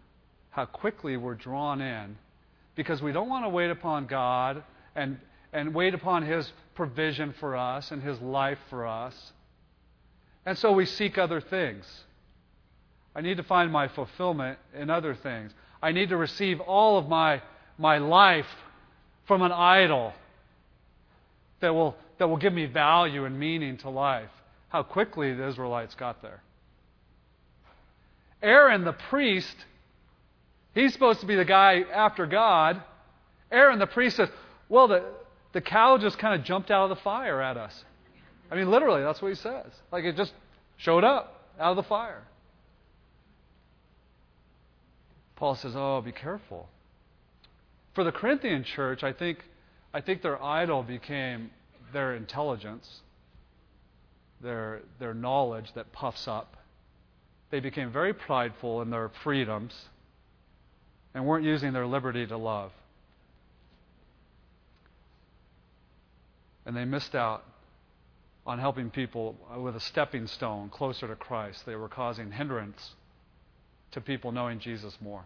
how 0.50 0.66
quickly 0.66 1.16
we're 1.16 1.36
drawn 1.36 1.80
in 1.80 2.18
because 2.74 3.02
we 3.02 3.12
don't 3.12 3.28
want 3.28 3.44
to 3.44 3.48
wait 3.48 3.70
upon 3.70 4.06
God 4.06 4.62
and, 4.94 5.18
and 5.52 5.74
wait 5.74 5.94
upon 5.94 6.24
His 6.24 6.52
provision 6.74 7.34
for 7.38 7.56
us 7.56 7.90
and 7.90 8.02
His 8.02 8.20
life 8.20 8.58
for 8.68 8.86
us. 8.86 9.32
And 10.46 10.56
so 10.56 10.72
we 10.72 10.86
seek 10.86 11.18
other 11.18 11.40
things. 11.40 11.84
I 13.14 13.20
need 13.20 13.36
to 13.36 13.42
find 13.42 13.72
my 13.72 13.88
fulfillment 13.88 14.58
in 14.74 14.88
other 14.88 15.14
things. 15.14 15.52
I 15.82 15.92
need 15.92 16.10
to 16.10 16.16
receive 16.16 16.60
all 16.60 16.98
of 16.98 17.08
my, 17.08 17.42
my 17.78 17.98
life 17.98 18.46
from 19.26 19.42
an 19.42 19.52
idol 19.52 20.12
that 21.60 21.74
will, 21.74 21.96
that 22.18 22.28
will 22.28 22.36
give 22.36 22.52
me 22.52 22.66
value 22.66 23.24
and 23.24 23.38
meaning 23.38 23.76
to 23.78 23.90
life. 23.90 24.30
How 24.68 24.82
quickly 24.82 25.34
the 25.34 25.48
Israelites 25.48 25.94
got 25.94 26.22
there. 26.22 26.42
Aaron, 28.42 28.84
the 28.84 28.92
priest, 28.92 29.56
he's 30.74 30.92
supposed 30.92 31.20
to 31.20 31.26
be 31.26 31.36
the 31.36 31.44
guy 31.44 31.84
after 31.92 32.26
God. 32.26 32.82
Aaron, 33.50 33.78
the 33.78 33.86
priest, 33.86 34.16
says, 34.16 34.28
Well, 34.68 34.88
the, 34.88 35.04
the 35.52 35.60
cow 35.60 35.98
just 35.98 36.18
kind 36.18 36.38
of 36.38 36.46
jumped 36.46 36.70
out 36.70 36.84
of 36.84 36.96
the 36.96 37.02
fire 37.02 37.40
at 37.40 37.56
us. 37.56 37.84
I 38.50 38.56
mean, 38.56 38.70
literally, 38.70 39.02
that's 39.02 39.22
what 39.22 39.28
he 39.28 39.34
says. 39.34 39.66
Like 39.92 40.04
it 40.04 40.16
just 40.16 40.32
showed 40.76 41.04
up 41.04 41.44
out 41.58 41.70
of 41.70 41.76
the 41.76 41.82
fire. 41.82 42.22
Paul 45.36 45.54
says, 45.54 45.72
Oh, 45.74 46.00
be 46.02 46.12
careful. 46.12 46.68
For 47.94 48.04
the 48.04 48.12
Corinthian 48.12 48.62
church, 48.62 49.02
I 49.02 49.12
think, 49.12 49.38
I 49.92 50.00
think 50.00 50.22
their 50.22 50.40
idol 50.42 50.82
became 50.82 51.50
their 51.92 52.14
intelligence, 52.14 53.00
their, 54.40 54.82
their 54.98 55.14
knowledge 55.14 55.72
that 55.74 55.92
puffs 55.92 56.28
up. 56.28 56.56
They 57.50 57.58
became 57.58 57.90
very 57.90 58.14
prideful 58.14 58.80
in 58.82 58.90
their 58.90 59.10
freedoms 59.24 59.74
and 61.14 61.26
weren't 61.26 61.44
using 61.44 61.72
their 61.72 61.86
liberty 61.86 62.26
to 62.26 62.36
love. 62.36 62.72
And 66.66 66.76
they 66.76 66.84
missed 66.84 67.14
out 67.14 67.44
on 68.46 68.58
helping 68.58 68.90
people 68.90 69.36
with 69.58 69.76
a 69.76 69.80
stepping 69.80 70.26
stone 70.26 70.68
closer 70.68 71.08
to 71.08 71.16
Christ. 71.16 71.66
They 71.66 71.76
were 71.76 71.88
causing 71.88 72.30
hindrance 72.30 72.94
to 73.92 74.00
people 74.00 74.32
knowing 74.32 74.60
Jesus 74.60 74.96
more. 75.00 75.24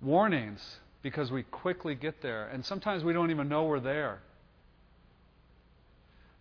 Warnings 0.00 0.78
because 1.02 1.30
we 1.30 1.42
quickly 1.42 1.94
get 1.94 2.22
there, 2.22 2.48
and 2.48 2.64
sometimes 2.64 3.04
we 3.04 3.12
don't 3.12 3.30
even 3.30 3.48
know 3.48 3.64
we're 3.64 3.80
there. 3.80 4.18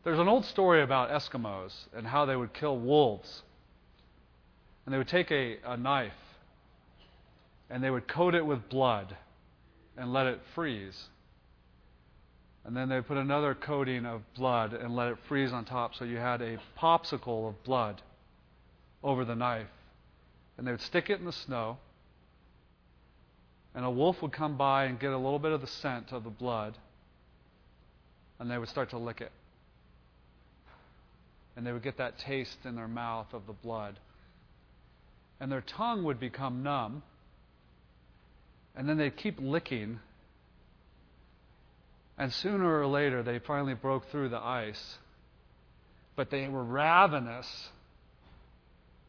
There's 0.04 0.20
an 0.20 0.28
old 0.28 0.46
story 0.46 0.82
about 0.82 1.10
Eskimos 1.10 1.74
and 1.94 2.08
how 2.08 2.26
they 2.26 2.36
would 2.36 2.54
kill 2.54 2.78
wolves. 2.78 3.44
And 4.86 4.94
they 4.94 4.98
would 4.98 5.10
take 5.10 5.32
a, 5.32 5.58
a 5.66 5.76
knife 5.76 6.14
and 7.70 7.84
they 7.84 7.90
would 7.90 8.08
coat 8.08 8.36
it 8.36 8.46
with 8.46 8.70
blood 8.70 9.16
and 9.98 10.14
let 10.14 10.28
it 10.28 10.40
freeze 10.56 11.08
And 12.68 12.76
then 12.76 12.90
they 12.90 13.00
put 13.00 13.16
another 13.16 13.56
coating 13.56 14.06
of 14.06 14.22
blood 14.36 14.74
and 14.74 14.94
let 14.94 15.08
it 15.08 15.18
freeze 15.30 15.54
on 15.54 15.64
top 15.64 15.96
so 15.96 16.04
you 16.04 16.18
had 16.18 16.42
a 16.42 16.58
popsicle 16.78 17.48
of 17.48 17.64
blood 17.64 18.02
over 19.02 19.24
the 19.24 19.36
knife. 19.36 19.68
And 20.58 20.68
they 20.68 20.72
would 20.72 20.82
stick 20.82 21.10
it 21.10 21.18
in 21.18 21.26
the 21.26 21.32
snow. 21.32 21.78
And 23.74 23.86
a 23.86 23.90
wolf 23.90 24.22
would 24.22 24.34
come 24.34 24.58
by 24.58 24.84
and 24.86 25.00
get 25.00 25.14
a 25.14 25.18
little 25.18 25.40
bit 25.40 25.54
of 25.54 25.62
the 25.62 25.68
scent 25.68 26.12
of 26.12 26.26
the 26.26 26.30
blood. 26.30 26.78
And 28.38 28.52
they 28.52 28.58
would 28.58 28.68
start 28.68 28.90
to 28.90 28.98
lick 28.98 29.22
it. 29.22 29.32
And 31.56 31.66
they 31.66 31.72
would 31.72 31.84
get 31.84 31.98
that 32.00 32.20
taste 32.20 32.66
in 32.66 32.76
their 32.76 32.90
mouth 32.90 33.34
of 33.34 33.48
the 33.48 33.54
blood. 33.54 33.98
And 35.40 35.50
their 35.50 35.62
tongue 35.62 36.04
would 36.04 36.20
become 36.20 36.64
numb. 36.64 37.02
And 38.78 38.88
then 38.88 38.98
they'd 38.98 39.18
keep 39.18 39.40
licking 39.42 40.00
and 42.18 42.34
sooner 42.34 42.80
or 42.80 42.88
later, 42.88 43.22
they 43.22 43.40
finally 43.40 43.76
broke 43.76 44.10
through 44.10 44.30
the 44.30 44.40
ice. 44.40 44.98
But 46.16 46.32
they 46.32 46.48
were 46.48 46.64
ravenous 46.64 47.70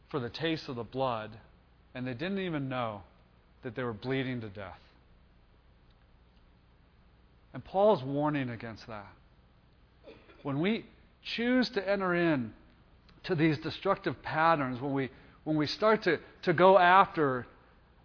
for 0.09 0.19
the 0.19 0.29
taste 0.29 0.69
of 0.69 0.75
the 0.75 0.83
blood, 0.83 1.31
and 1.95 2.05
they 2.05 2.13
didn't 2.13 2.39
even 2.39 2.69
know 2.69 3.01
that 3.63 3.75
they 3.75 3.83
were 3.83 3.93
bleeding 3.93 4.41
to 4.41 4.49
death. 4.49 4.79
And 7.53 7.65
Paul's 7.65 8.03
warning 8.03 8.49
against 8.49 8.85
that. 8.87 9.11
When 10.43 10.59
we 10.59 10.85
choose 11.23 11.67
to 11.69 11.89
enter 11.89 12.13
in 12.13 12.53
to 13.23 13.33
these 13.33 13.57
destructive 13.57 14.21
patterns, 14.21 14.79
when 14.79 14.93
we, 14.93 15.09
when 15.45 15.57
we 15.57 15.65
start 15.65 16.03
to, 16.03 16.19
to 16.43 16.53
go 16.53 16.77
after 16.77 17.47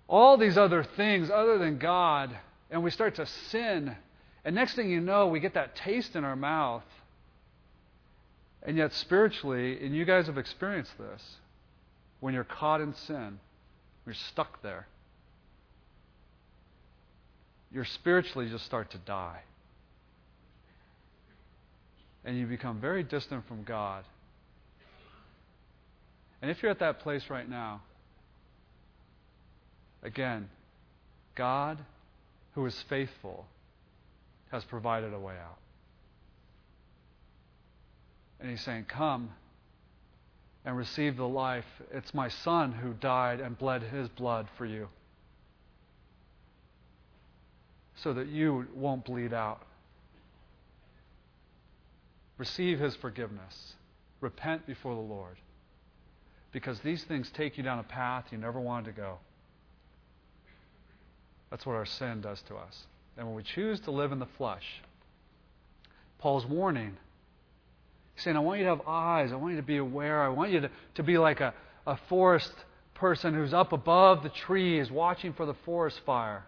all 0.09 0.37
these 0.37 0.57
other 0.59 0.85
things 0.85 1.31
other 1.31 1.59
than 1.59 1.79
God, 1.79 2.37
and 2.71 2.83
we 2.83 2.91
start 2.91 3.15
to 3.17 3.27
sin 3.27 3.97
and 4.45 4.55
next 4.55 4.75
thing 4.75 4.91
you 4.91 5.01
know, 5.01 5.29
we 5.29 5.41
get 5.41 5.55
that 5.55 5.75
taste 5.75 6.15
in 6.15 6.25
our 6.25 6.37
mouth. 6.37 6.85
And 8.63 8.77
yet, 8.77 8.93
spiritually, 8.93 9.85
and 9.85 9.95
you 9.95 10.05
guys 10.05 10.27
have 10.27 10.39
experienced 10.39 10.97
this, 10.99 11.23
when 12.21 12.35
you're 12.35 12.45
caught 12.45 12.81
in 12.81 12.95
sin, 12.95 13.39
you're 14.07 14.15
stuck 14.15 14.63
there. 14.63 14.87
You're 17.73 17.85
spiritually 17.85 18.49
just 18.49 18.65
start 18.65 18.91
to 18.91 18.99
die. 18.99 19.41
And 22.25 22.39
you 22.39 22.47
become 22.47 22.81
very 22.81 23.03
distant 23.03 23.47
from 23.49 23.65
God. 23.65 24.05
And 26.41 26.51
if 26.51 26.63
you're 26.63 26.71
at 26.71 26.79
that 26.79 27.01
place 27.01 27.25
right 27.29 27.49
now, 27.49 27.81
again, 30.05 30.49
God, 31.35 31.79
who 32.55 32.65
is 32.67 32.85
faithful, 32.89 33.47
has 34.53 34.63
provided 34.65 35.13
a 35.13 35.19
way 35.19 35.35
out. 35.35 35.59
And 38.39 38.51
he's 38.51 38.61
saying, 38.61 38.85
Come 38.85 39.31
and 40.65 40.77
receive 40.77 41.17
the 41.17 41.27
life. 41.27 41.65
It's 41.93 42.15
my 42.15 42.29
son 42.29 42.73
who 42.73 42.93
died 42.93 43.41
and 43.41 43.59
bled 43.59 43.83
his 43.83 44.09
blood 44.09 44.47
for 44.57 44.67
you 44.67 44.89
so 47.97 48.13
that 48.13 48.29
you 48.29 48.67
won't 48.75 49.05
bleed 49.05 49.33
out. 49.33 49.63
Receive 52.39 52.81
his 52.81 52.97
forgiveness. 52.97 53.75
Repent 54.21 54.67
before 54.67 54.95
the 54.95 55.01
Lord. 55.01 55.37
Because 56.53 56.81
these 56.81 57.05
things 57.05 57.31
take 57.31 57.57
you 57.57 57.63
down 57.63 57.79
a 57.79 57.85
path 57.85 58.27
you 58.31 58.39
never 58.39 58.61
wanted 58.61 58.87
to 58.87 59.01
go. 59.01 59.19
That's 61.55 61.67
what 61.67 61.77
our 61.77 61.87
sin 61.87 62.21
does 62.21 62.43
to 62.49 62.57
us. 62.57 62.89
And 63.17 63.29
when 63.29 63.37
we 63.37 63.45
choose 63.45 63.79
to 63.83 63.93
live 63.93 64.11
in 64.11 64.19
the 64.19 64.27
flesh, 64.27 64.83
Paul's 66.19 66.45
warning. 66.45 66.97
He's 68.17 68.25
saying, 68.25 68.37
I 68.37 68.41
want 68.41 68.59
you 68.59 68.65
to 68.65 68.71
have 68.71 68.89
eyes. 68.89 69.31
I 69.31 69.37
want 69.37 69.53
you 69.53 69.61
to 69.61 69.67
be 69.67 69.77
aware. 69.77 70.21
I 70.21 70.31
want 70.31 70.51
you 70.51 70.63
to, 70.63 70.71
to 70.97 71.03
be 71.05 71.17
like 71.17 71.41
a, 71.41 71.55
a 71.87 71.97
forest 72.09 72.53
person 72.95 73.35
who's 73.35 73.55
up 73.55 73.73
above 73.73 74.25
the 74.25 74.31
trees 74.31 74.91
watching 74.91 75.33
for 75.33 75.47
the 75.47 75.55
forest 75.65 76.01
fire. 76.05 76.45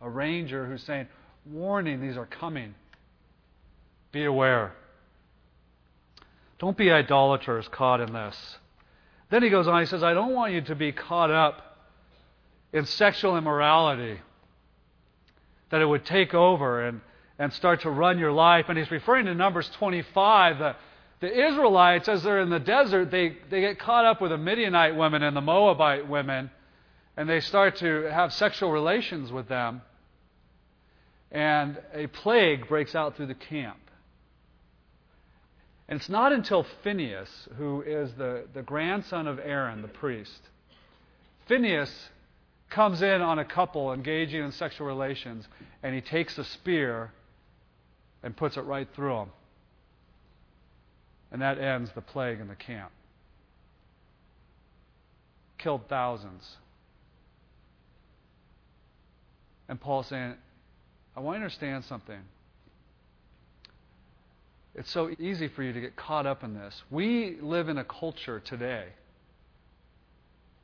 A 0.00 0.08
ranger 0.08 0.64
who's 0.64 0.82
saying, 0.82 1.08
Warning, 1.44 2.00
these 2.00 2.16
are 2.16 2.24
coming. 2.24 2.74
Be 4.12 4.24
aware. 4.24 4.72
Don't 6.58 6.78
be 6.78 6.90
idolaters 6.90 7.68
caught 7.68 8.00
in 8.00 8.14
this. 8.14 8.56
Then 9.28 9.42
he 9.42 9.50
goes 9.50 9.68
on, 9.68 9.80
he 9.80 9.86
says, 9.86 10.02
I 10.02 10.14
don't 10.14 10.32
want 10.32 10.54
you 10.54 10.62
to 10.62 10.74
be 10.74 10.92
caught 10.92 11.30
up 11.30 11.84
in 12.72 12.86
sexual 12.86 13.36
immorality 13.36 14.20
that 15.70 15.80
it 15.80 15.86
would 15.86 16.04
take 16.04 16.34
over 16.34 16.86
and, 16.86 17.00
and 17.38 17.52
start 17.52 17.82
to 17.82 17.90
run 17.90 18.18
your 18.18 18.32
life. 18.32 18.66
And 18.68 18.78
he's 18.78 18.90
referring 18.90 19.26
to 19.26 19.34
Numbers 19.34 19.68
25. 19.70 20.58
The, 20.58 20.76
the 21.20 21.46
Israelites, 21.48 22.08
as 22.08 22.22
they're 22.22 22.40
in 22.40 22.50
the 22.50 22.60
desert, 22.60 23.10
they, 23.10 23.36
they 23.50 23.60
get 23.60 23.78
caught 23.78 24.04
up 24.04 24.20
with 24.20 24.30
the 24.30 24.38
Midianite 24.38 24.96
women 24.96 25.22
and 25.22 25.36
the 25.36 25.40
Moabite 25.40 26.08
women, 26.08 26.50
and 27.16 27.28
they 27.28 27.40
start 27.40 27.76
to 27.76 28.02
have 28.04 28.32
sexual 28.32 28.70
relations 28.70 29.32
with 29.32 29.48
them. 29.48 29.82
And 31.30 31.78
a 31.92 32.06
plague 32.06 32.68
breaks 32.68 32.94
out 32.94 33.16
through 33.16 33.26
the 33.26 33.34
camp. 33.34 33.78
And 35.88 35.98
it's 35.98 36.08
not 36.08 36.32
until 36.32 36.66
Phineas, 36.82 37.48
who 37.56 37.82
is 37.82 38.12
the, 38.14 38.44
the 38.54 38.62
grandson 38.62 39.26
of 39.26 39.38
Aaron, 39.38 39.82
the 39.82 39.88
priest, 39.88 40.40
Phineas 41.46 42.10
comes 42.70 43.02
in 43.02 43.20
on 43.22 43.38
a 43.38 43.44
couple 43.44 43.92
engaging 43.92 44.42
in 44.44 44.52
sexual 44.52 44.86
relations, 44.86 45.46
and 45.82 45.94
he 45.94 46.00
takes 46.00 46.36
a 46.38 46.44
spear 46.44 47.12
and 48.22 48.36
puts 48.36 48.56
it 48.56 48.62
right 48.62 48.88
through 48.94 49.14
them. 49.14 49.30
And 51.30 51.42
that 51.42 51.58
ends 51.58 51.90
the 51.94 52.00
plague 52.00 52.40
in 52.40 52.48
the 52.48 52.54
camp. 52.54 52.90
Killed 55.58 55.82
thousands. 55.88 56.56
And 59.68 59.80
Paul's 59.80 60.06
saying, 60.06 60.34
I 61.16 61.20
want 61.20 61.36
you 61.36 61.40
to 61.40 61.44
understand 61.44 61.84
something. 61.84 62.20
It's 64.74 64.90
so 64.90 65.10
easy 65.18 65.48
for 65.48 65.62
you 65.62 65.72
to 65.72 65.80
get 65.80 65.96
caught 65.96 66.26
up 66.26 66.44
in 66.44 66.54
this. 66.54 66.82
We 66.90 67.38
live 67.40 67.68
in 67.68 67.78
a 67.78 67.84
culture 67.84 68.40
today 68.40 68.86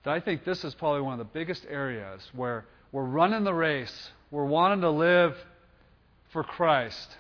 that 0.04 0.12
I 0.12 0.20
think 0.20 0.44
this 0.44 0.64
is 0.64 0.74
probably 0.74 1.00
one 1.00 1.14
of 1.14 1.18
the 1.18 1.32
biggest 1.32 1.66
areas 1.68 2.22
where 2.34 2.66
we're 2.92 3.04
running 3.04 3.44
the 3.44 3.54
race. 3.54 4.10
We're 4.30 4.44
wanting 4.44 4.82
to 4.82 4.90
live 4.90 5.36
for 6.30 6.44
Christ. 6.44 7.16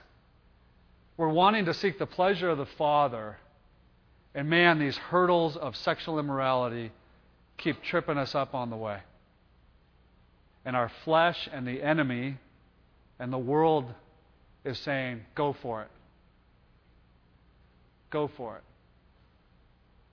We're 1.16 1.28
wanting 1.28 1.64
to 1.64 1.74
seek 1.74 1.98
the 1.98 2.06
pleasure 2.06 2.50
of 2.50 2.58
the 2.58 2.66
Father. 2.66 3.38
And 4.34 4.50
man, 4.50 4.78
these 4.78 4.96
hurdles 4.96 5.56
of 5.56 5.76
sexual 5.76 6.18
immorality 6.18 6.92
keep 7.56 7.82
tripping 7.82 8.18
us 8.18 8.34
up 8.34 8.54
on 8.54 8.70
the 8.70 8.76
way. 8.76 8.98
And 10.64 10.76
our 10.76 10.90
flesh 11.04 11.48
and 11.52 11.66
the 11.66 11.82
enemy 11.82 12.38
and 13.18 13.32
the 13.32 13.38
world 13.38 13.86
is 14.64 14.78
saying, 14.78 15.22
go 15.34 15.52
for 15.52 15.82
it. 15.82 15.90
Go 18.10 18.28
for 18.36 18.56
it. 18.56 18.62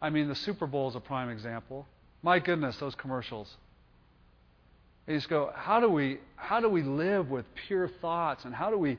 I 0.01 0.09
mean, 0.09 0.27
the 0.27 0.35
Super 0.35 0.67
Bowl 0.67 0.89
is 0.89 0.95
a 0.95 0.99
prime 0.99 1.29
example. 1.29 1.85
My 2.23 2.39
goodness, 2.39 2.77
those 2.77 2.95
commercials. 2.95 3.55
You 5.07 5.15
just 5.15 5.29
go, 5.29 5.51
how 5.55 5.79
do 5.79 5.89
we 5.89 6.19
how 6.35 6.59
do 6.59 6.69
we 6.69 6.83
live 6.83 7.29
with 7.29 7.45
pure 7.67 7.87
thoughts 7.87 8.45
and 8.45 8.53
how 8.53 8.69
do 8.69 8.77
we 8.77 8.97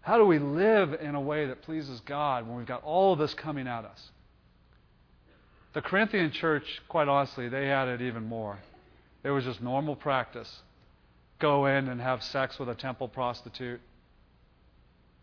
how 0.00 0.18
do 0.18 0.26
we 0.26 0.38
live 0.38 0.94
in 0.94 1.14
a 1.14 1.20
way 1.20 1.46
that 1.46 1.62
pleases 1.62 2.00
God 2.00 2.46
when 2.46 2.56
we've 2.56 2.66
got 2.66 2.82
all 2.82 3.12
of 3.12 3.18
this 3.18 3.34
coming 3.34 3.68
at 3.68 3.84
us? 3.84 4.10
The 5.74 5.80
Corinthian 5.80 6.32
church, 6.32 6.82
quite 6.88 7.08
honestly, 7.08 7.48
they 7.48 7.66
had 7.66 7.88
it 7.88 8.02
even 8.02 8.24
more. 8.24 8.58
It 9.24 9.30
was 9.30 9.44
just 9.44 9.62
normal 9.62 9.94
practice. 9.94 10.60
Go 11.38 11.66
in 11.66 11.88
and 11.88 12.00
have 12.00 12.22
sex 12.22 12.58
with 12.58 12.68
a 12.68 12.74
temple 12.74 13.08
prostitute. 13.08 13.80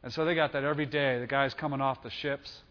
And 0.01 0.13
so 0.13 0.25
they 0.25 0.33
got 0.33 0.53
that 0.53 0.63
every 0.63 0.85
day. 0.85 1.19
The 1.19 1.27
guys 1.27 1.53
coming 1.53 1.81
off 1.81 2.01
the 2.01 2.09
ships. 2.09 2.61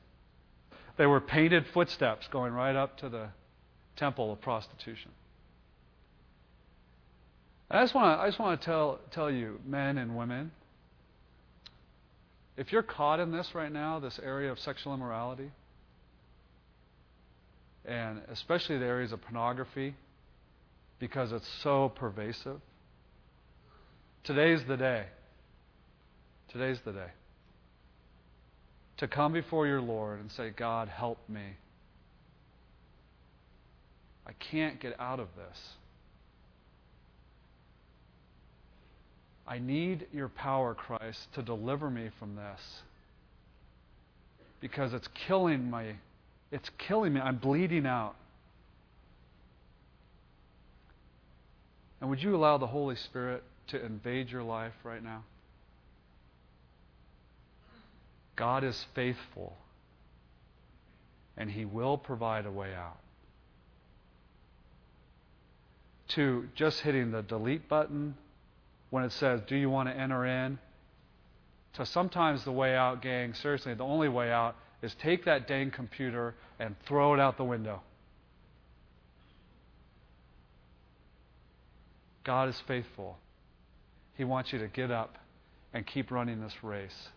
They 0.96 1.06
were 1.06 1.20
painted 1.20 1.66
footsteps 1.72 2.26
going 2.28 2.52
right 2.52 2.74
up 2.74 2.96
to 2.98 3.08
the 3.08 3.28
temple 3.98 4.32
of 4.32 4.40
prostitution. 4.40 5.10
I 7.70 7.82
just 7.82 7.94
want 7.94 8.18
to, 8.18 8.22
I 8.22 8.28
just 8.28 8.38
want 8.38 8.60
to 8.60 8.64
tell, 8.64 8.98
tell 9.10 9.30
you, 9.30 9.60
men 9.66 9.98
and 9.98 10.16
women, 10.16 10.52
if 12.56 12.72
you're 12.72 12.82
caught 12.82 13.20
in 13.20 13.30
this 13.30 13.54
right 13.54 13.70
now, 13.70 14.00
this 14.00 14.18
area 14.22 14.50
of 14.50 14.58
sexual 14.58 14.94
immorality, 14.94 15.50
and 17.84 18.22
especially 18.30 18.78
the 18.78 18.86
areas 18.86 19.12
of 19.12 19.20
pornography, 19.22 19.94
because 20.98 21.30
it's 21.30 21.48
so 21.62 21.90
pervasive, 21.90 22.60
today's 24.24 24.60
the 24.66 24.76
day. 24.76 25.04
Today's 26.48 26.78
the 26.84 26.92
day. 26.92 27.10
To 28.98 29.08
come 29.08 29.32
before 29.32 29.66
your 29.66 29.82
Lord 29.82 30.20
and 30.20 30.32
say, 30.32 30.50
God, 30.50 30.88
help 30.88 31.18
me. 31.28 31.56
I 34.28 34.32
can't 34.34 34.80
get 34.80 34.98
out 35.00 35.20
of 35.20 35.28
this. 35.36 35.58
I 39.46 39.58
need 39.58 40.06
your 40.12 40.28
power, 40.28 40.74
Christ, 40.74 41.32
to 41.34 41.42
deliver 41.42 41.88
me 41.88 42.10
from 42.18 42.36
this. 42.36 42.60
because 44.60 44.92
it's 44.92 45.08
killing 45.26 45.70
my 45.70 45.94
it's 46.50 46.70
killing 46.78 47.12
me. 47.12 47.20
I'm 47.20 47.36
bleeding 47.36 47.86
out. 47.86 48.14
And 52.00 52.08
would 52.08 52.22
you 52.22 52.34
allow 52.34 52.58
the 52.58 52.66
Holy 52.66 52.96
Spirit 52.96 53.42
to 53.68 53.84
invade 53.84 54.30
your 54.30 54.42
life 54.42 54.72
right 54.82 55.02
now? 55.02 55.24
God 58.34 58.64
is 58.64 58.86
faithful, 58.94 59.56
and 61.36 61.50
He 61.50 61.64
will 61.64 61.98
provide 61.98 62.46
a 62.46 62.50
way 62.50 62.72
out. 62.74 62.98
To 66.08 66.48
just 66.54 66.80
hitting 66.80 67.10
the 67.10 67.22
delete 67.22 67.68
button 67.68 68.14
when 68.90 69.04
it 69.04 69.12
says, 69.12 69.40
Do 69.46 69.56
you 69.56 69.68
want 69.68 69.88
to 69.88 69.94
enter 69.94 70.24
in? 70.24 70.58
To 71.74 71.86
sometimes 71.86 72.44
the 72.44 72.52
way 72.52 72.74
out, 72.74 73.02
gang, 73.02 73.34
seriously, 73.34 73.74
the 73.74 73.84
only 73.84 74.08
way 74.08 74.32
out 74.32 74.56
is 74.82 74.94
take 74.96 75.24
that 75.26 75.46
dang 75.46 75.70
computer 75.70 76.34
and 76.58 76.74
throw 76.86 77.14
it 77.14 77.20
out 77.20 77.36
the 77.36 77.44
window. 77.44 77.82
God 82.24 82.48
is 82.48 82.60
faithful. 82.66 83.16
He 84.14 84.24
wants 84.24 84.52
you 84.52 84.58
to 84.58 84.68
get 84.68 84.90
up 84.90 85.16
and 85.72 85.86
keep 85.86 86.10
running 86.10 86.40
this 86.40 86.54
race. 86.62 87.08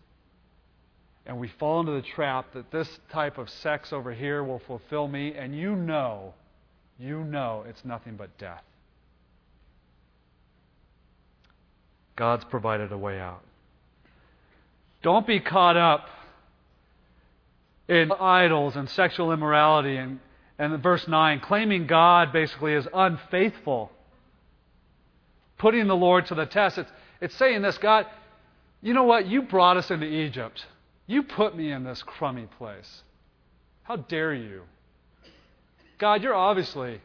And 1.26 1.38
we 1.38 1.48
fall 1.58 1.80
into 1.80 1.92
the 1.92 2.02
trap 2.02 2.52
that 2.54 2.70
this 2.70 2.88
type 3.10 3.38
of 3.38 3.48
sex 3.48 3.92
over 3.92 4.12
here 4.12 4.42
will 4.42 4.60
fulfill 4.60 5.06
me, 5.06 5.34
and 5.34 5.54
you 5.56 5.76
know, 5.76 6.34
you 6.98 7.24
know 7.24 7.64
it's 7.68 7.84
nothing 7.84 8.16
but 8.16 8.36
death. 8.38 8.62
God's 12.16 12.44
provided 12.44 12.92
a 12.92 12.98
way 12.98 13.20
out. 13.20 13.42
Don't 15.02 15.26
be 15.26 15.40
caught 15.40 15.76
up 15.76 16.08
in 17.88 18.12
idols 18.12 18.76
and 18.76 18.88
sexual 18.88 19.32
immorality 19.32 19.96
and, 19.96 20.20
and 20.58 20.82
verse 20.82 21.06
9, 21.08 21.40
claiming 21.40 21.86
God 21.86 22.32
basically 22.32 22.74
is 22.74 22.86
unfaithful, 22.92 23.90
putting 25.58 25.88
the 25.88 25.96
Lord 25.96 26.26
to 26.26 26.34
the 26.34 26.46
test. 26.46 26.78
It's, 26.78 26.90
it's 27.20 27.34
saying 27.36 27.62
this 27.62 27.78
God, 27.78 28.06
you 28.80 28.94
know 28.94 29.04
what? 29.04 29.26
You 29.26 29.42
brought 29.42 29.76
us 29.76 29.90
into 29.90 30.06
Egypt. 30.06 30.64
You 31.06 31.22
put 31.22 31.56
me 31.56 31.72
in 31.72 31.84
this 31.84 32.02
crummy 32.02 32.46
place. 32.58 33.02
How 33.82 33.96
dare 33.96 34.34
you? 34.34 34.62
God, 35.98 36.22
you're 36.22 36.34
obviously 36.34 37.00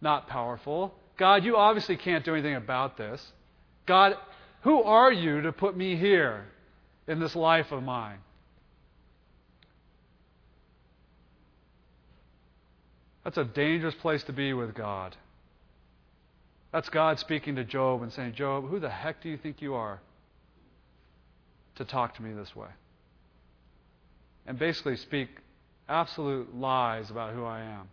not 0.00 0.28
powerful. 0.28 0.94
God, 1.16 1.44
you 1.44 1.56
obviously 1.56 1.96
can't 1.96 2.24
do 2.24 2.32
anything 2.34 2.54
about 2.54 2.96
this. 2.96 3.32
God, 3.86 4.16
who 4.62 4.82
are 4.82 5.12
you 5.12 5.42
to 5.42 5.52
put 5.52 5.76
me 5.76 5.96
here 5.96 6.44
in 7.08 7.18
this 7.20 7.34
life 7.34 7.72
of 7.72 7.82
mine? 7.82 8.18
That's 13.24 13.38
a 13.38 13.44
dangerous 13.44 13.94
place 13.94 14.22
to 14.24 14.32
be 14.32 14.52
with 14.52 14.74
God. 14.74 15.16
That's 16.72 16.88
God 16.88 17.18
speaking 17.18 17.56
to 17.56 17.64
Job 17.64 18.02
and 18.02 18.12
saying, 18.12 18.34
Job, 18.34 18.68
who 18.68 18.78
the 18.78 18.90
heck 18.90 19.22
do 19.22 19.28
you 19.28 19.36
think 19.36 19.60
you 19.60 19.74
are 19.74 20.00
to 21.76 21.84
talk 21.84 22.14
to 22.16 22.22
me 22.22 22.32
this 22.32 22.54
way? 22.54 22.68
And 24.46 24.58
basically 24.58 24.96
speak 24.96 25.28
absolute 25.88 26.54
lies 26.54 27.10
about 27.10 27.34
who 27.34 27.44
I 27.44 27.60
am. 27.60 27.88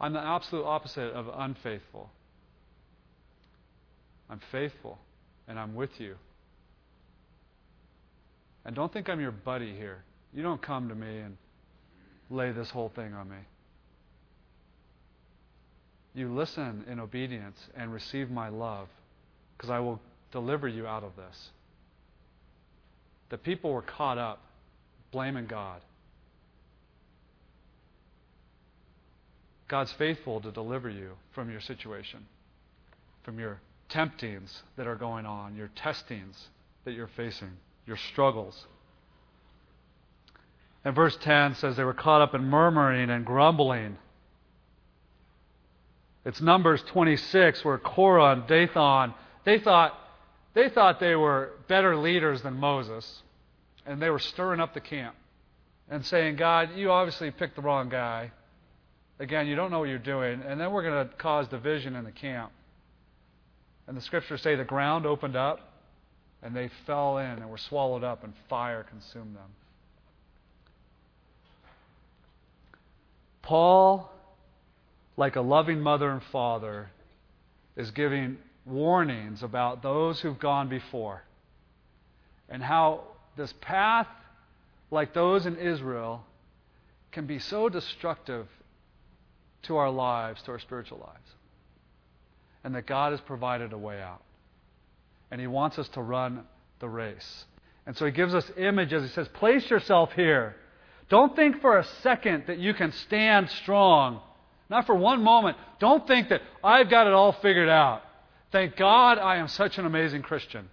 I'm 0.00 0.12
the 0.12 0.20
absolute 0.20 0.64
opposite 0.64 1.12
of 1.12 1.28
unfaithful. 1.32 2.10
I'm 4.32 4.40
faithful, 4.50 4.96
and 5.46 5.58
I'm 5.58 5.74
with 5.74 5.90
you. 6.00 6.14
And 8.64 8.74
don't 8.74 8.90
think 8.90 9.10
I'm 9.10 9.20
your 9.20 9.30
buddy 9.30 9.76
here. 9.76 10.02
You 10.32 10.42
don't 10.42 10.62
come 10.62 10.88
to 10.88 10.94
me 10.94 11.18
and 11.18 11.36
lay 12.30 12.50
this 12.50 12.70
whole 12.70 12.90
thing 12.96 13.12
on 13.12 13.28
me. 13.28 13.36
You 16.14 16.32
listen 16.32 16.86
in 16.90 16.98
obedience 16.98 17.58
and 17.76 17.92
receive 17.92 18.30
my 18.30 18.48
love, 18.48 18.88
because 19.54 19.68
I 19.68 19.80
will 19.80 20.00
deliver 20.30 20.66
you 20.66 20.86
out 20.86 21.04
of 21.04 21.14
this. 21.14 21.50
The 23.28 23.36
people 23.36 23.70
were 23.70 23.82
caught 23.82 24.16
up 24.16 24.40
blaming 25.10 25.44
God. 25.44 25.82
God's 29.68 29.92
faithful 29.92 30.40
to 30.40 30.50
deliver 30.50 30.88
you 30.88 31.10
from 31.34 31.50
your 31.50 31.60
situation, 31.60 32.24
from 33.24 33.38
your 33.38 33.60
temptings 33.92 34.62
that 34.76 34.86
are 34.86 34.96
going 34.96 35.26
on, 35.26 35.54
your 35.54 35.70
testings 35.76 36.48
that 36.84 36.92
you're 36.92 37.10
facing, 37.16 37.50
your 37.86 37.96
struggles. 37.96 38.66
And 40.84 40.94
verse 40.94 41.16
10 41.20 41.56
says 41.56 41.76
they 41.76 41.84
were 41.84 41.94
caught 41.94 42.22
up 42.22 42.34
in 42.34 42.42
murmuring 42.42 43.10
and 43.10 43.24
grumbling. 43.24 43.98
It's 46.24 46.40
Numbers 46.40 46.82
26 46.88 47.64
where 47.64 47.78
Korah 47.78 48.32
and 48.32 48.46
Dathan, 48.46 49.14
they 49.44 49.58
thought, 49.58 49.98
they 50.54 50.68
thought 50.68 50.98
they 50.98 51.14
were 51.14 51.50
better 51.68 51.96
leaders 51.96 52.42
than 52.42 52.54
Moses. 52.54 53.22
And 53.84 54.00
they 54.00 54.10
were 54.10 54.20
stirring 54.20 54.60
up 54.60 54.74
the 54.74 54.80
camp 54.80 55.16
and 55.90 56.06
saying, 56.06 56.36
God, 56.36 56.70
you 56.76 56.90
obviously 56.90 57.30
picked 57.30 57.56
the 57.56 57.62
wrong 57.62 57.88
guy. 57.88 58.30
Again, 59.18 59.46
you 59.46 59.56
don't 59.56 59.70
know 59.70 59.80
what 59.80 59.88
you're 59.88 59.98
doing. 59.98 60.40
And 60.42 60.60
then 60.60 60.72
we're 60.72 60.82
going 60.82 61.08
to 61.08 61.14
cause 61.16 61.48
division 61.48 61.96
in 61.96 62.04
the 62.04 62.12
camp. 62.12 62.52
And 63.86 63.96
the 63.96 64.00
scriptures 64.00 64.42
say 64.42 64.54
the 64.54 64.64
ground 64.64 65.06
opened 65.06 65.36
up 65.36 65.60
and 66.42 66.54
they 66.54 66.70
fell 66.86 67.18
in 67.18 67.26
and 67.26 67.50
were 67.50 67.58
swallowed 67.58 68.04
up 68.04 68.24
and 68.24 68.32
fire 68.48 68.84
consumed 68.84 69.34
them. 69.36 69.50
Paul, 73.42 74.10
like 75.16 75.36
a 75.36 75.40
loving 75.40 75.80
mother 75.80 76.10
and 76.10 76.22
father, 76.24 76.90
is 77.76 77.90
giving 77.90 78.38
warnings 78.64 79.42
about 79.42 79.82
those 79.82 80.20
who've 80.20 80.38
gone 80.38 80.68
before 80.68 81.22
and 82.48 82.62
how 82.62 83.02
this 83.36 83.52
path, 83.60 84.06
like 84.90 85.12
those 85.12 85.46
in 85.46 85.56
Israel, 85.56 86.24
can 87.10 87.26
be 87.26 87.38
so 87.38 87.68
destructive 87.68 88.46
to 89.62 89.76
our 89.76 89.90
lives, 89.90 90.42
to 90.42 90.52
our 90.52 90.58
spiritual 90.60 90.98
lives 90.98 91.32
and 92.64 92.74
that 92.74 92.86
God 92.86 93.12
has 93.12 93.20
provided 93.20 93.72
a 93.72 93.78
way 93.78 94.00
out. 94.00 94.22
And 95.30 95.40
He 95.40 95.46
wants 95.46 95.78
us 95.78 95.88
to 95.90 96.02
run 96.02 96.44
the 96.80 96.88
race. 96.88 97.44
And 97.86 97.96
so 97.96 98.06
He 98.06 98.12
gives 98.12 98.34
us 98.34 98.50
images. 98.56 99.02
He 99.02 99.08
says, 99.10 99.28
Place 99.28 99.68
yourself 99.70 100.12
here. 100.12 100.56
Don't 101.08 101.34
think 101.36 101.60
for 101.60 101.78
a 101.78 101.84
second 102.02 102.44
that 102.46 102.58
you 102.58 102.74
can 102.74 102.92
stand 102.92 103.50
strong. 103.50 104.20
Not 104.70 104.86
for 104.86 104.94
one 104.94 105.22
moment. 105.22 105.58
Don't 105.78 106.06
think 106.06 106.30
that 106.30 106.40
I've 106.64 106.88
got 106.88 107.06
it 107.06 107.12
all 107.12 107.32
figured 107.32 107.68
out. 107.68 108.02
Thank 108.50 108.76
God 108.76 109.18
I 109.18 109.36
am 109.36 109.48
such 109.48 109.78
an 109.78 109.86
amazing 109.86 110.22
Christian. 110.22 110.68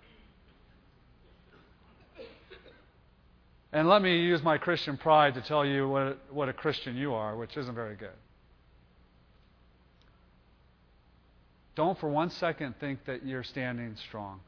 And 3.71 3.87
let 3.87 4.01
me 4.01 4.19
use 4.21 4.41
my 4.41 4.57
Christian 4.57 4.97
pride 4.97 5.35
to 5.35 5.41
tell 5.41 5.65
you 5.65 5.87
what, 5.87 6.17
what 6.31 6.49
a 6.49 6.53
Christian 6.53 6.95
you 6.95 7.13
are, 7.13 7.35
which 7.35 7.55
isn't 7.55 7.75
very 7.75 7.95
good. 7.95 8.09
Don't 11.79 11.97
for 11.97 12.09
one 12.09 12.29
second 12.29 12.75
think 12.81 13.05
that 13.05 13.25
you're 13.25 13.41
standing 13.41 13.95
strong. 14.09 14.41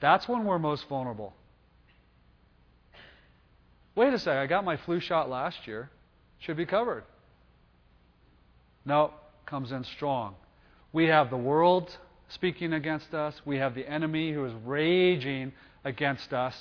That's 0.00 0.28
when 0.28 0.44
we're 0.44 0.58
most 0.58 0.86
vulnerable. 0.86 1.32
Wait 3.94 4.12
a 4.12 4.18
second, 4.18 4.36
I 4.36 4.46
got 4.46 4.66
my 4.66 4.76
flu 4.76 5.00
shot 5.00 5.30
last 5.30 5.66
year. 5.66 5.88
Should 6.40 6.58
be 6.58 6.66
covered. 6.66 7.04
No, 8.84 9.14
comes 9.46 9.72
in 9.72 9.82
strong. 9.84 10.34
We 10.92 11.06
have 11.06 11.30
the 11.30 11.38
world 11.38 11.96
speaking 12.28 12.74
against 12.74 13.14
us. 13.14 13.40
We 13.46 13.56
have 13.56 13.74
the 13.74 13.88
enemy 13.88 14.30
who 14.30 14.44
is 14.44 14.52
raging 14.66 15.54
against 15.84 16.34
us. 16.34 16.54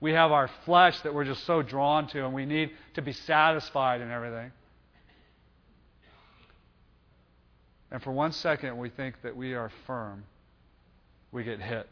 We 0.00 0.10
have 0.14 0.32
our 0.32 0.50
flesh 0.64 1.00
that 1.02 1.14
we're 1.14 1.24
just 1.24 1.46
so 1.46 1.62
drawn 1.62 2.08
to, 2.08 2.24
and 2.24 2.34
we 2.34 2.46
need 2.46 2.72
to 2.94 3.02
be 3.02 3.12
satisfied 3.12 4.00
in 4.00 4.10
everything. 4.10 4.50
And 7.90 8.02
for 8.02 8.12
one 8.12 8.32
second, 8.32 8.78
we 8.78 8.88
think 8.88 9.16
that 9.22 9.36
we 9.36 9.54
are 9.54 9.70
firm, 9.86 10.24
we 11.32 11.44
get 11.44 11.60
hit. 11.60 11.88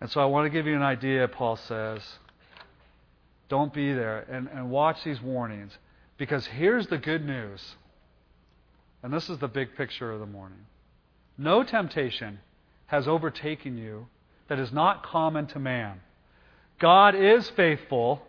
And 0.00 0.10
so 0.10 0.20
I 0.20 0.26
want 0.26 0.46
to 0.46 0.50
give 0.50 0.66
you 0.66 0.76
an 0.76 0.82
idea, 0.82 1.26
Paul 1.26 1.56
says. 1.56 2.00
Don't 3.48 3.72
be 3.72 3.92
there. 3.92 4.20
And, 4.30 4.48
and 4.48 4.70
watch 4.70 5.02
these 5.04 5.20
warnings. 5.20 5.76
Because 6.18 6.46
here's 6.46 6.86
the 6.86 6.98
good 6.98 7.24
news. 7.24 7.74
And 9.02 9.12
this 9.12 9.28
is 9.28 9.38
the 9.38 9.48
big 9.48 9.76
picture 9.76 10.12
of 10.12 10.20
the 10.20 10.26
morning. 10.26 10.66
No 11.36 11.62
temptation 11.62 12.40
has 12.86 13.08
overtaken 13.08 13.76
you 13.76 14.06
that 14.48 14.58
is 14.58 14.72
not 14.72 15.04
common 15.04 15.46
to 15.48 15.58
man. 15.58 16.00
God 16.78 17.14
is 17.14 17.50
faithful. 17.50 18.22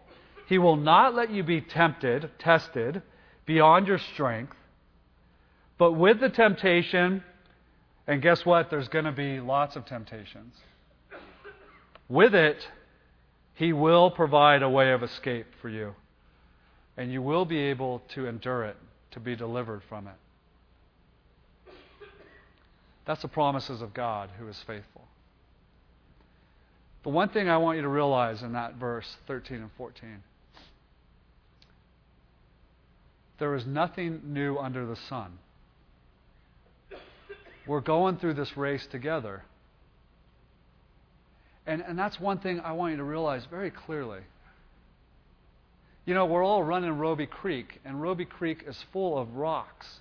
He 0.47 0.57
will 0.57 0.75
not 0.75 1.15
let 1.15 1.31
you 1.31 1.43
be 1.43 1.61
tempted, 1.61 2.31
tested 2.39 3.01
beyond 3.49 3.87
your 3.87 3.97
strength. 4.13 4.55
But 5.79 5.93
with 5.93 6.19
the 6.19 6.29
temptation, 6.29 7.23
and 8.05 8.21
guess 8.21 8.45
what? 8.45 8.69
There's 8.69 8.87
going 8.89 9.05
to 9.05 9.11
be 9.11 9.39
lots 9.39 9.75
of 9.75 9.87
temptations. 9.87 10.53
With 12.07 12.35
it, 12.35 12.57
He 13.55 13.73
will 13.73 14.11
provide 14.11 14.61
a 14.61 14.69
way 14.69 14.91
of 14.91 15.01
escape 15.01 15.47
for 15.63 15.69
you. 15.69 15.95
And 16.95 17.11
you 17.11 17.23
will 17.23 17.43
be 17.43 17.57
able 17.57 18.03
to 18.13 18.27
endure 18.27 18.65
it, 18.65 18.77
to 19.11 19.19
be 19.19 19.35
delivered 19.35 19.81
from 19.89 20.05
it. 20.05 21.73
That's 23.07 23.23
the 23.23 23.29
promises 23.29 23.81
of 23.81 23.95
God 23.95 24.29
who 24.37 24.47
is 24.47 24.61
faithful. 24.67 25.07
The 27.01 27.09
one 27.09 27.29
thing 27.29 27.49
I 27.49 27.57
want 27.57 27.77
you 27.77 27.81
to 27.81 27.89
realize 27.89 28.43
in 28.43 28.53
that 28.53 28.75
verse 28.75 29.07
13 29.25 29.57
and 29.57 29.71
14 29.75 30.21
there 33.39 33.55
is 33.55 33.65
nothing 33.65 34.21
new 34.25 34.57
under 34.57 34.85
the 34.85 34.95
sun. 34.95 35.39
We're 37.65 37.81
going 37.81 38.17
through 38.17 38.33
this 38.33 38.57
race 38.57 38.85
together. 38.87 39.43
And, 41.65 41.81
and 41.81 41.97
that's 41.97 42.19
one 42.19 42.39
thing 42.39 42.59
I 42.59 42.71
want 42.71 42.91
you 42.91 42.97
to 42.97 43.03
realize 43.03 43.45
very 43.45 43.69
clearly. 43.69 44.21
You 46.05 46.15
know, 46.15 46.25
we're 46.25 46.43
all 46.43 46.63
running 46.63 46.97
Roby 46.97 47.27
Creek, 47.27 47.79
and 47.85 48.01
Roby 48.01 48.25
Creek 48.25 48.63
is 48.65 48.83
full 48.91 49.19
of 49.19 49.35
rocks, 49.35 49.99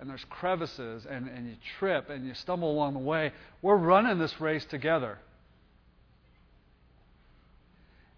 and 0.00 0.08
there's 0.08 0.24
crevices, 0.30 1.06
and, 1.08 1.28
and 1.28 1.46
you 1.46 1.56
trip 1.78 2.08
and 2.08 2.26
you 2.26 2.32
stumble 2.32 2.70
along 2.70 2.94
the 2.94 3.00
way. 3.00 3.32
We're 3.60 3.76
running 3.76 4.18
this 4.18 4.40
race 4.40 4.64
together. 4.64 5.18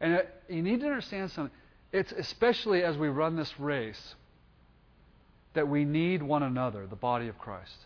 And 0.01 0.15
it, 0.15 0.43
you 0.49 0.63
need 0.63 0.81
to 0.81 0.87
understand 0.87 1.33
something. 1.33 1.55
It's 1.93 2.13
especially 2.13 2.85
as 2.85 2.97
we 2.97 3.09
run 3.09 3.35
this 3.35 3.59
race 3.59 4.15
that 5.57 5.69
we 5.69 5.85
need 5.85 6.23
one 6.23 6.43
another, 6.43 6.87
the 6.87 6.97
body 6.97 7.29
of 7.29 7.39
Christ. 7.39 7.77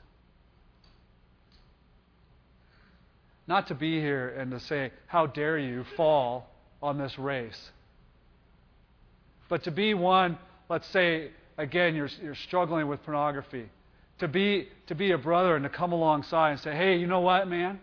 Not 3.47 3.69
to 3.69 3.75
be 3.75 3.99
here 3.99 4.29
and 4.29 4.51
to 4.51 4.61
say, 4.61 4.93
How 5.07 5.27
dare 5.27 5.59
you 5.59 5.85
fall 5.97 6.49
on 6.83 6.99
this 6.99 7.19
race? 7.19 7.71
But 9.49 9.65
to 9.65 9.71
be 9.71 9.95
one, 9.95 10.39
let's 10.69 10.87
say, 10.89 11.31
again, 11.59 11.97
you're, 11.97 12.11
you're 12.23 12.37
struggling 12.37 12.87
with 12.87 13.03
pornography. 13.03 13.69
To 14.21 14.29
be, 14.29 14.69
to 14.87 14.95
be 14.95 15.13
a 15.13 15.19
brother 15.19 15.57
and 15.57 15.65
to 15.65 15.69
come 15.69 15.93
alongside 15.93 16.53
and 16.53 16.61
say, 16.61 16.77
Hey, 16.77 16.99
you 16.99 17.07
know 17.07 17.21
what, 17.21 17.49
man? 17.49 17.81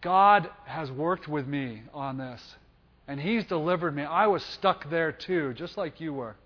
God 0.00 0.48
has 0.64 0.90
worked 0.90 1.28
with 1.28 1.46
me 1.46 1.82
on 1.92 2.16
this, 2.16 2.40
and 3.06 3.20
He's 3.20 3.44
delivered 3.44 3.94
me. 3.94 4.02
I 4.02 4.26
was 4.28 4.42
stuck 4.42 4.88
there 4.88 5.12
too, 5.12 5.52
just 5.54 5.76
like 5.76 6.00
you 6.00 6.14
were. 6.14 6.36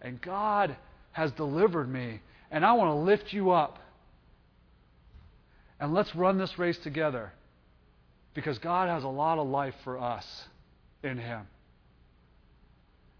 And 0.00 0.20
God 0.20 0.76
has 1.12 1.32
delivered 1.32 1.88
me, 1.88 2.20
and 2.50 2.64
I 2.64 2.72
want 2.72 2.90
to 2.90 2.94
lift 2.94 3.32
you 3.32 3.50
up. 3.50 3.78
And 5.78 5.94
let's 5.94 6.14
run 6.14 6.38
this 6.38 6.58
race 6.58 6.78
together 6.78 7.32
because 8.34 8.58
God 8.58 8.88
has 8.88 9.02
a 9.02 9.08
lot 9.08 9.38
of 9.38 9.48
life 9.48 9.74
for 9.84 9.98
us 9.98 10.44
in 11.02 11.18
Him. 11.18 11.46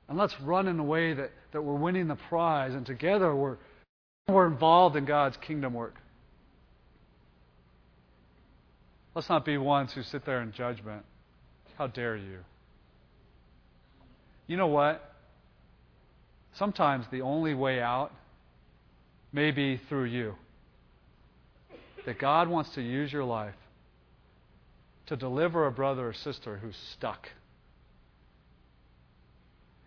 And 0.08 0.18
let's 0.18 0.38
run 0.40 0.68
in 0.68 0.78
a 0.78 0.84
way 0.84 1.14
that, 1.14 1.30
that 1.52 1.62
we're 1.62 1.74
winning 1.74 2.08
the 2.08 2.16
prize, 2.16 2.74
and 2.74 2.84
together 2.84 3.34
we're, 3.34 3.56
we're 4.28 4.46
involved 4.46 4.96
in 4.96 5.04
God's 5.04 5.36
kingdom 5.36 5.72
work. 5.74 5.94
Let's 9.14 9.28
not 9.28 9.44
be 9.44 9.58
ones 9.58 9.92
who 9.92 10.02
sit 10.02 10.24
there 10.24 10.40
in 10.42 10.52
judgment. 10.52 11.04
How 11.76 11.86
dare 11.86 12.16
you? 12.16 12.38
You 14.46 14.56
know 14.56 14.68
what? 14.68 15.09
Sometimes 16.54 17.06
the 17.10 17.22
only 17.22 17.54
way 17.54 17.80
out 17.80 18.12
may 19.32 19.50
be 19.50 19.80
through 19.88 20.04
you. 20.04 20.34
That 22.06 22.18
God 22.18 22.48
wants 22.48 22.70
to 22.70 22.82
use 22.82 23.12
your 23.12 23.24
life 23.24 23.54
to 25.06 25.16
deliver 25.16 25.66
a 25.66 25.72
brother 25.72 26.08
or 26.08 26.12
sister 26.12 26.58
who's 26.58 26.76
stuck. 26.92 27.28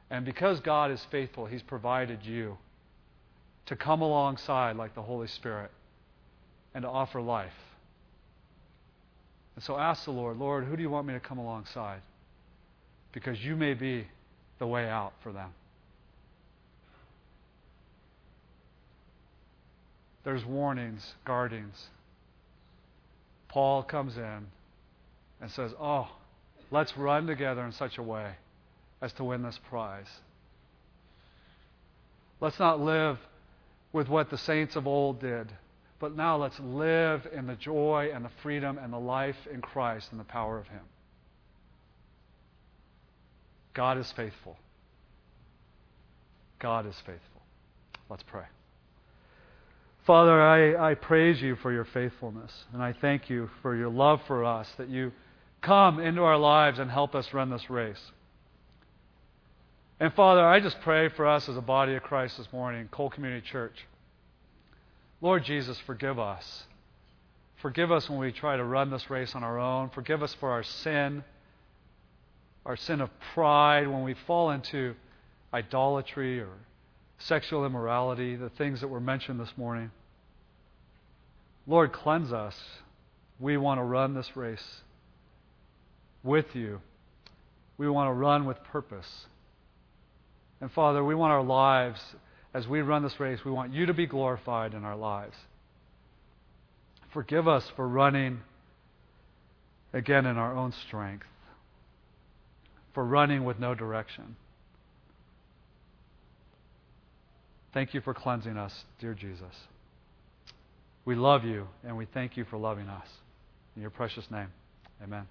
And 0.09 0.25
because 0.25 0.59
God 0.59 0.91
is 0.91 1.03
faithful, 1.09 1.45
He's 1.45 1.63
provided 1.63 2.19
you 2.23 2.57
to 3.65 3.75
come 3.75 4.01
alongside 4.01 4.75
like 4.75 4.93
the 4.95 5.01
Holy 5.01 5.27
Spirit 5.27 5.71
and 6.73 6.83
to 6.83 6.89
offer 6.89 7.21
life. 7.21 7.53
And 9.55 9.63
so 9.63 9.77
ask 9.77 10.05
the 10.05 10.11
Lord, 10.11 10.37
Lord, 10.37 10.65
who 10.65 10.75
do 10.75 10.81
you 10.81 10.89
want 10.89 11.07
me 11.07 11.13
to 11.13 11.19
come 11.19 11.37
alongside? 11.37 12.01
Because 13.11 13.43
you 13.43 13.55
may 13.55 13.73
be 13.73 14.07
the 14.59 14.67
way 14.67 14.89
out 14.89 15.13
for 15.21 15.31
them. 15.31 15.51
There's 20.23 20.45
warnings, 20.45 21.13
guardings. 21.25 21.87
Paul 23.47 23.83
comes 23.83 24.17
in 24.17 24.47
and 25.41 25.51
says, 25.51 25.73
Oh, 25.79 26.07
let's 26.71 26.97
run 26.97 27.27
together 27.27 27.63
in 27.65 27.71
such 27.71 27.97
a 27.97 28.03
way 28.03 28.31
as 29.01 29.13
to 29.13 29.23
win 29.23 29.43
this 29.43 29.59
prize. 29.69 30.09
Let's 32.39 32.59
not 32.59 32.79
live 32.79 33.19
with 33.91 34.07
what 34.07 34.29
the 34.29 34.37
saints 34.37 34.75
of 34.75 34.87
old 34.87 35.19
did 35.19 35.51
but 36.03 36.17
now 36.17 36.35
let's 36.35 36.59
live 36.59 37.25
in 37.31 37.47
the 37.47 37.55
joy 37.55 38.11
and 38.13 38.25
the 38.25 38.31
freedom 38.41 38.77
and 38.77 38.91
the 38.91 38.99
life 38.99 39.37
in 39.49 39.61
Christ 39.61 40.09
and 40.11 40.19
the 40.19 40.25
power 40.25 40.57
of 40.57 40.67
Him. 40.67 40.81
God 43.73 43.97
is 43.97 44.11
faithful. 44.11 44.57
God 46.59 46.85
is 46.87 46.95
faithful. 47.05 47.41
Let's 48.09 48.23
pray. 48.23 48.43
Father, 50.05 50.41
I, 50.41 50.91
I 50.91 50.95
praise 50.95 51.41
you 51.41 51.55
for 51.55 51.71
your 51.71 51.85
faithfulness, 51.85 52.51
and 52.73 52.83
I 52.83 52.91
thank 52.91 53.29
you 53.29 53.49
for 53.61 53.73
your 53.73 53.89
love 53.89 54.21
for 54.27 54.43
us, 54.43 54.69
that 54.77 54.89
you 54.89 55.13
come 55.61 55.99
into 55.99 56.21
our 56.23 56.37
lives 56.37 56.77
and 56.77 56.91
help 56.91 57.15
us 57.15 57.33
run 57.33 57.49
this 57.49 57.69
race. 57.69 58.11
And 60.01 60.13
Father, 60.13 60.45
I 60.45 60.59
just 60.59 60.81
pray 60.81 61.07
for 61.07 61.25
us 61.25 61.47
as 61.47 61.55
a 61.55 61.61
body 61.61 61.95
of 61.95 62.03
Christ 62.03 62.37
this 62.37 62.51
morning, 62.51 62.89
Cole 62.91 63.09
Community 63.09 63.47
Church. 63.49 63.87
Lord 65.21 65.45
Jesus, 65.45 65.79
forgive 65.85 66.19
us. 66.19 66.63
Forgive 67.61 67.89
us 67.89 68.09
when 68.09 68.19
we 68.19 68.33
try 68.33 68.57
to 68.57 68.63
run 68.65 68.89
this 68.89 69.09
race 69.09 69.33
on 69.35 69.43
our 69.45 69.57
own. 69.57 69.89
Forgive 69.91 70.21
us 70.21 70.33
for 70.33 70.51
our 70.51 70.63
sin, 70.63 71.23
our 72.65 72.75
sin 72.75 72.99
of 72.99 73.09
pride, 73.33 73.87
when 73.87 74.03
we 74.03 74.15
fall 74.27 74.51
into 74.51 74.95
idolatry 75.53 76.41
or 76.41 76.49
sexual 77.19 77.65
immorality, 77.65 78.35
the 78.35 78.49
things 78.49 78.81
that 78.81 78.87
were 78.87 78.99
mentioned 78.99 79.39
this 79.39 79.53
morning. 79.57 79.91
Lord, 81.65 81.93
cleanse 81.93 82.33
us. 82.33 82.55
We 83.39 83.57
want 83.57 83.79
to 83.79 83.83
run 83.83 84.13
this 84.13 84.35
race 84.35 84.81
with 86.23 86.53
you. 86.53 86.81
We 87.77 87.89
want 87.89 88.09
to 88.09 88.13
run 88.13 88.45
with 88.45 88.63
purpose. 88.63 89.25
And 90.61 90.71
Father, 90.71 91.03
we 91.03 91.15
want 91.15 91.31
our 91.31 91.43
lives 91.43 91.99
as 92.53 92.67
we 92.67 92.81
run 92.81 93.01
this 93.01 93.19
race, 93.19 93.39
we 93.43 93.51
want 93.51 93.73
you 93.73 93.87
to 93.87 93.93
be 93.93 94.05
glorified 94.05 94.73
in 94.73 94.85
our 94.85 94.95
lives. 94.95 95.35
Forgive 97.11 97.47
us 97.47 97.71
for 97.75 97.87
running, 97.87 98.41
again, 99.91 100.25
in 100.25 100.37
our 100.37 100.55
own 100.55 100.71
strength, 100.71 101.25
for 102.93 103.03
running 103.03 103.43
with 103.43 103.59
no 103.59 103.73
direction. 103.73 104.35
Thank 107.73 107.93
you 107.93 108.01
for 108.01 108.13
cleansing 108.13 108.57
us, 108.57 108.71
dear 108.99 109.13
Jesus. 109.13 109.53
We 111.05 111.15
love 111.15 111.43
you, 111.43 111.67
and 111.83 111.97
we 111.97 112.05
thank 112.05 112.37
you 112.37 112.45
for 112.45 112.57
loving 112.57 112.87
us. 112.87 113.07
In 113.75 113.81
your 113.81 113.91
precious 113.91 114.25
name, 114.29 114.49
amen. 115.03 115.27